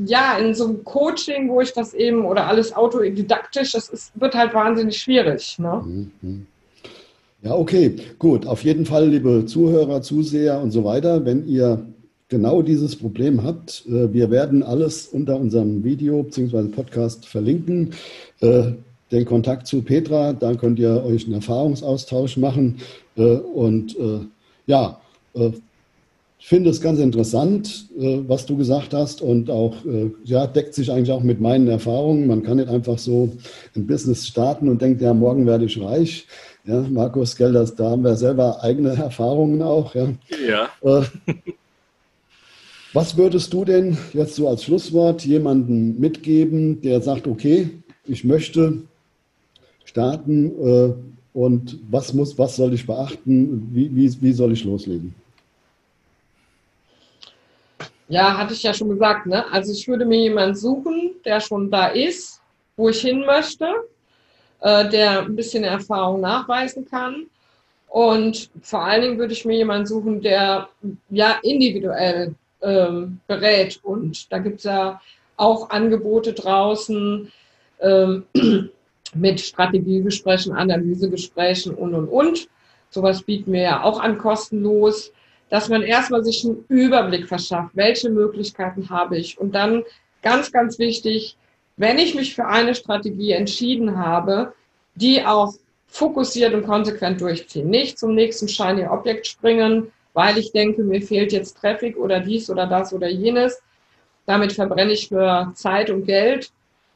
ja, 0.05 0.37
in 0.37 0.53
so 0.53 0.65
einem 0.65 0.83
Coaching, 0.83 1.49
wo 1.49 1.61
ich 1.61 1.73
das 1.73 1.93
eben 1.93 2.25
oder 2.25 2.47
alles 2.47 2.75
autodidaktisch, 2.75 3.71
das 3.71 3.89
ist, 3.89 4.11
wird 4.19 4.35
halt 4.35 4.53
wahnsinnig 4.53 4.97
schwierig. 4.97 5.57
Ne? 5.59 6.11
Mhm. 6.21 6.47
Ja, 7.43 7.53
okay, 7.55 7.95
gut. 8.19 8.45
Auf 8.45 8.63
jeden 8.63 8.85
Fall, 8.85 9.09
liebe 9.09 9.45
Zuhörer, 9.45 10.01
Zuseher 10.01 10.59
und 10.59 10.71
so 10.71 10.83
weiter, 10.83 11.23
wenn 11.23 11.47
ihr 11.47 11.85
genau 12.29 12.61
dieses 12.61 12.95
Problem 12.95 13.43
habt, 13.43 13.85
äh, 13.87 14.11
wir 14.13 14.29
werden 14.31 14.63
alles 14.63 15.07
unter 15.07 15.37
unserem 15.37 15.83
Video 15.83 16.23
bzw. 16.23 16.63
Podcast 16.69 17.25
verlinken. 17.25 17.93
Äh, 18.41 18.71
den 19.11 19.23
Kontakt 19.23 19.67
zu 19.67 19.81
Petra, 19.81 20.33
da 20.33 20.53
könnt 20.55 20.79
ihr 20.79 21.01
euch 21.05 21.25
einen 21.25 21.35
Erfahrungsaustausch 21.35 22.35
machen. 22.35 22.79
Äh, 23.15 23.37
und 23.37 23.95
ja, 24.65 24.99
ich 26.39 26.47
finde 26.47 26.69
es 26.69 26.81
ganz 26.81 26.99
interessant, 26.99 27.87
äh, 27.97 28.19
was 28.27 28.45
du 28.45 28.57
gesagt 28.57 28.93
hast 28.93 29.21
und 29.21 29.49
auch, 29.49 29.83
äh, 29.85 30.11
ja, 30.23 30.45
deckt 30.45 30.75
sich 30.75 30.91
eigentlich 30.91 31.11
auch 31.11 31.23
mit 31.23 31.41
meinen 31.41 31.67
Erfahrungen. 31.67 32.27
Man 32.27 32.43
kann 32.43 32.57
nicht 32.57 32.69
einfach 32.69 32.99
so 32.99 33.31
ein 33.75 33.87
Business 33.87 34.27
starten 34.27 34.69
und 34.69 34.81
denkt, 34.81 35.01
ja, 35.01 35.13
morgen 35.13 35.47
werde 35.47 35.65
ich 35.65 35.81
reich. 35.81 36.27
Ja, 36.65 36.81
Markus 36.81 37.35
Gelders, 37.35 37.73
da 37.75 37.91
haben 37.91 38.03
wir 38.03 38.15
selber 38.15 38.63
eigene 38.63 38.89
Erfahrungen 38.97 39.61
auch. 39.63 39.95
Ja. 39.95 40.09
ja. 40.47 40.69
Äh, 40.99 41.05
was 42.93 43.17
würdest 43.17 43.51
du 43.53 43.65
denn 43.65 43.97
jetzt 44.13 44.35
so 44.35 44.47
als 44.47 44.63
Schlusswort 44.63 45.25
jemandem 45.25 45.99
mitgeben, 45.99 46.81
der 46.81 47.01
sagt, 47.01 47.27
okay, 47.27 47.69
ich 48.05 48.23
möchte 48.23 48.83
starten 49.83 50.51
und 51.33 51.77
was 51.91 52.13
muss, 52.13 52.37
was 52.37 52.55
soll 52.55 52.73
ich 52.73 52.87
beachten? 52.87 53.69
Wie, 53.71 53.93
wie, 53.95 54.21
wie 54.21 54.31
soll 54.31 54.53
ich 54.53 54.63
loslegen? 54.63 55.13
Ja, 58.09 58.37
hatte 58.37 58.53
ich 58.53 58.63
ja 58.63 58.73
schon 58.73 58.89
gesagt. 58.89 59.25
Ne? 59.25 59.45
Also 59.51 59.73
ich 59.73 59.87
würde 59.87 60.05
mir 60.05 60.19
jemanden 60.19 60.55
suchen, 60.55 61.15
der 61.25 61.39
schon 61.39 61.69
da 61.69 61.87
ist, 61.87 62.41
wo 62.77 62.89
ich 62.89 63.01
hin 63.01 63.25
möchte, 63.25 63.67
äh, 64.61 64.87
der 64.89 65.23
ein 65.23 65.35
bisschen 65.35 65.63
Erfahrung 65.63 66.21
nachweisen 66.21 66.85
kann. 66.85 67.27
Und 67.89 68.49
vor 68.61 68.83
allen 68.83 69.01
Dingen 69.01 69.17
würde 69.17 69.33
ich 69.33 69.45
mir 69.45 69.57
jemanden 69.57 69.87
suchen, 69.87 70.21
der 70.21 70.69
ja 71.09 71.37
individuell 71.43 72.35
ähm, 72.61 73.19
berät. 73.27 73.79
Und 73.83 74.31
da 74.31 74.39
gibt 74.39 74.59
es 74.59 74.63
ja 74.65 75.01
auch 75.35 75.69
Angebote 75.69 76.33
draußen 76.33 77.31
ähm, 77.81 78.23
mit 79.13 79.39
Strategiegesprächen, 79.39 80.53
Analysegesprächen 80.53 81.75
und, 81.75 81.93
und, 81.93 82.07
und. 82.07 82.49
Sowas 82.89 83.21
bieten 83.21 83.51
wir 83.51 83.61
ja 83.61 83.83
auch 83.83 83.99
an 83.99 84.17
kostenlos 84.17 85.11
dass 85.49 85.69
man 85.69 85.81
erstmal 85.81 86.23
sich 86.23 86.43
einen 86.43 86.65
Überblick 86.67 87.27
verschafft, 87.27 87.71
welche 87.73 88.09
Möglichkeiten 88.09 88.89
habe 88.89 89.17
ich. 89.17 89.37
Und 89.37 89.55
dann 89.55 89.83
ganz, 90.21 90.51
ganz 90.51 90.77
wichtig, 90.79 91.37
wenn 91.77 91.99
ich 91.99 92.15
mich 92.15 92.35
für 92.35 92.45
eine 92.45 92.75
Strategie 92.75 93.31
entschieden 93.31 93.97
habe, 93.97 94.53
die 94.95 95.23
auch 95.23 95.53
fokussiert 95.87 96.53
und 96.53 96.65
konsequent 96.65 97.21
durchziehen. 97.21 97.69
Nicht 97.69 97.97
zum 97.97 98.13
nächsten 98.13 98.47
shiny 98.47 98.85
Objekt 98.87 99.27
springen, 99.27 99.91
weil 100.13 100.37
ich 100.37 100.51
denke, 100.51 100.83
mir 100.83 101.01
fehlt 101.01 101.31
jetzt 101.31 101.57
Traffic 101.57 101.95
oder 101.97 102.19
dies 102.19 102.49
oder 102.49 102.65
das 102.67 102.91
oder 102.91 103.07
jenes. 103.07 103.61
Damit 104.25 104.53
verbrenne 104.53 104.91
ich 104.91 105.11
nur 105.11 105.51
Zeit 105.55 105.89
und 105.89 106.05
Geld. 106.05 106.51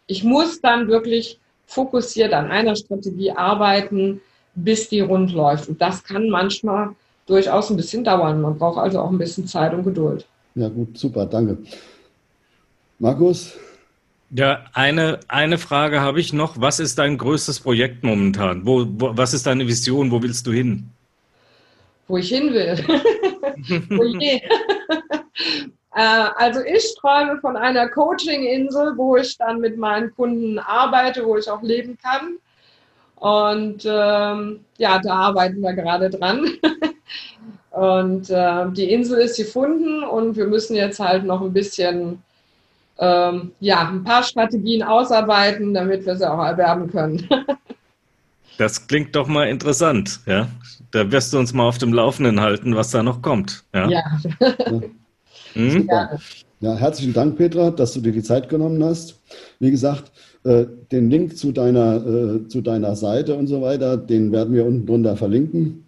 Ich 0.07 0.23
muss 0.23 0.59
dann 0.59 0.87
wirklich 0.87 1.39
fokussiert 1.65 2.33
an 2.33 2.51
einer 2.51 2.75
Strategie 2.75 3.31
arbeiten, 3.31 4.19
bis 4.55 4.89
die 4.89 4.99
rund 4.99 5.31
läuft. 5.31 5.69
Und 5.69 5.81
das 5.81 6.03
kann 6.03 6.29
manchmal 6.29 6.95
durchaus 7.25 7.69
ein 7.69 7.77
bisschen 7.77 8.03
dauern. 8.03 8.41
Man 8.41 8.57
braucht 8.57 8.77
also 8.77 8.99
auch 8.99 9.10
ein 9.10 9.17
bisschen 9.17 9.47
Zeit 9.47 9.73
und 9.73 9.84
Geduld. 9.84 10.25
Ja, 10.55 10.69
gut, 10.69 10.97
super, 10.97 11.25
danke. 11.25 11.57
Markus? 12.99 13.53
Ja, 14.31 14.65
eine, 14.73 15.19
eine 15.27 15.57
Frage 15.57 16.01
habe 16.01 16.19
ich 16.19 16.31
noch. 16.34 16.60
Was 16.60 16.79
ist 16.79 16.97
dein 16.97 17.17
größtes 17.17 17.60
Projekt 17.60 18.03
momentan? 18.03 18.65
Wo, 18.65 18.86
wo, 18.88 19.17
was 19.17 19.34
ist 19.34 19.45
deine 19.45 19.67
Vision? 19.67 20.12
Wo 20.12 20.21
willst 20.21 20.47
du 20.47 20.51
hin? 20.51 20.89
Wo 22.07 22.17
ich 22.17 22.29
hin 22.29 22.53
will. 22.53 22.77
oh 23.99 24.03
je. 24.19 24.41
Äh, 25.93 26.29
also 26.38 26.62
ich 26.62 26.95
träume 27.01 27.39
von 27.41 27.57
einer 27.57 27.89
Coaching-Insel, 27.89 28.93
wo 28.95 29.17
ich 29.17 29.38
dann 29.38 29.60
mit 29.60 29.77
meinen 29.77 30.15
Kunden 30.15 30.57
arbeite, 30.57 31.25
wo 31.25 31.38
ich 31.38 31.49
auch 31.49 31.62
leben 31.62 31.97
kann. 32.01 32.38
Und 33.15 33.84
ähm, 33.86 34.62
ja, 34.77 34.99
da 34.99 35.13
arbeiten 35.13 35.62
wir 35.62 35.73
gerade 35.73 36.10
dran. 36.10 36.49
Und 37.71 38.29
äh, 38.29 38.69
die 38.71 38.91
Insel 38.91 39.19
ist 39.19 39.38
gefunden 39.38 40.03
und 40.03 40.36
wir 40.36 40.45
müssen 40.45 40.75
jetzt 40.75 40.99
halt 40.99 41.23
noch 41.23 41.41
ein 41.41 41.53
bisschen, 41.53 42.21
ähm, 42.99 43.51
ja, 43.62 43.88
ein 43.88 44.03
paar 44.03 44.23
Strategien 44.23 44.84
ausarbeiten, 44.84 45.73
damit 45.73 46.05
wir 46.05 46.17
sie 46.17 46.29
auch 46.29 46.43
erwerben 46.43 46.91
können. 46.91 47.27
das 48.57 48.88
klingt 48.88 49.15
doch 49.15 49.27
mal 49.27 49.47
interessant, 49.47 50.19
ja. 50.25 50.47
Da 50.91 51.10
wirst 51.10 51.31
du 51.31 51.39
uns 51.39 51.53
mal 51.53 51.63
auf 51.63 51.77
dem 51.77 51.93
Laufenden 51.93 52.41
halten, 52.41 52.75
was 52.75 52.91
da 52.91 53.01
noch 53.01 53.21
kommt. 53.21 53.63
Ja. 53.73 53.89
ja. 53.89 54.03
Hm? 55.53 55.89
ja. 56.62 56.75
herzlichen 56.75 57.12
Dank, 57.12 57.36
Petra, 57.36 57.71
dass 57.71 57.91
du 57.91 57.99
dir 57.99 58.13
die 58.13 58.23
Zeit 58.23 58.47
genommen 58.47 58.81
hast. 58.81 59.19
Wie 59.60 59.69
gesagt, 59.69 60.13
äh, 60.45 60.65
den 60.93 61.10
Link 61.10 61.38
zu 61.38 61.51
deiner, 61.51 61.97
äh, 61.97 62.47
zu 62.47 62.62
deiner 62.62 62.95
Seite 62.95 63.36
und 63.36 63.47
so 63.47 63.62
weiter, 63.62 63.97
den 63.97 64.31
werden 64.31 64.53
wir 64.53 64.65
unten 64.65 64.86
drunter 64.86 65.17
verlinken. 65.17 65.88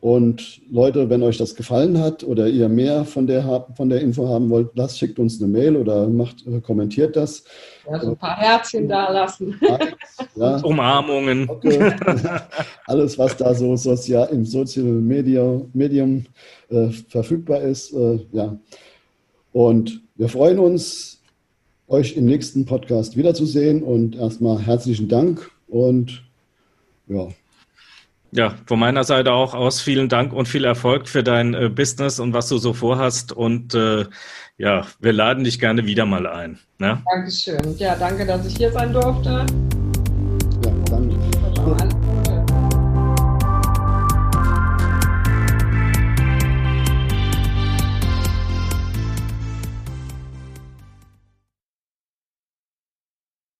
Und 0.00 0.60
Leute, 0.70 1.10
wenn 1.10 1.24
euch 1.24 1.38
das 1.38 1.56
gefallen 1.56 1.98
hat 1.98 2.22
oder 2.22 2.46
ihr 2.46 2.68
mehr 2.68 3.04
von 3.04 3.26
der, 3.26 3.66
von 3.76 3.88
der 3.88 4.00
Info 4.00 4.28
haben 4.28 4.48
wollt, 4.48 4.70
lasst, 4.74 4.98
schickt 4.98 5.18
uns 5.18 5.42
eine 5.42 5.50
Mail 5.50 5.76
oder 5.76 6.06
macht, 6.06 6.46
äh, 6.46 6.60
kommentiert 6.60 7.16
das. 7.16 7.42
Ja, 7.90 7.98
so 8.00 8.10
ein 8.10 8.16
paar 8.16 8.36
Herzchen 8.36 8.88
da 8.88 9.10
lassen. 9.10 9.58
Ja. 10.36 10.56
Umarmungen. 10.62 11.48
Okay. 11.48 11.92
Alles, 12.86 13.18
was 13.18 13.36
da 13.36 13.52
so 13.54 13.74
sozial, 13.74 14.28
im 14.30 14.44
Social 14.44 14.84
Media, 14.84 15.60
Medium 15.72 16.26
äh, 16.70 16.90
verfügbar 17.08 17.62
ist. 17.62 17.92
Äh, 17.92 18.20
ja. 18.30 18.56
Und 19.52 20.00
wir 20.14 20.28
freuen 20.28 20.60
uns, 20.60 21.20
euch 21.88 22.16
im 22.16 22.26
nächsten 22.26 22.66
Podcast 22.66 23.16
wiederzusehen. 23.16 23.82
Und 23.82 24.14
erstmal 24.14 24.60
herzlichen 24.60 25.08
Dank 25.08 25.50
und 25.66 26.22
ja. 27.08 27.28
Ja, 28.30 28.54
von 28.66 28.78
meiner 28.78 29.04
Seite 29.04 29.32
auch 29.32 29.54
aus 29.54 29.80
vielen 29.80 30.08
Dank 30.08 30.32
und 30.32 30.48
viel 30.48 30.64
Erfolg 30.64 31.08
für 31.08 31.22
dein 31.22 31.54
äh, 31.54 31.68
Business 31.68 32.20
und 32.20 32.32
was 32.34 32.48
du 32.48 32.58
so 32.58 32.74
vorhast. 32.74 33.32
Und 33.32 33.74
äh, 33.74 34.04
ja, 34.58 34.86
wir 35.00 35.12
laden 35.12 35.44
dich 35.44 35.58
gerne 35.58 35.86
wieder 35.86 36.04
mal 36.04 36.26
ein. 36.26 36.58
Ne? 36.78 37.02
Dankeschön. 37.10 37.76
Ja, 37.78 37.96
danke, 37.96 38.26
dass 38.26 38.46
ich 38.46 38.56
hier 38.56 38.72
sein 38.72 38.92
durfte. 38.92 39.46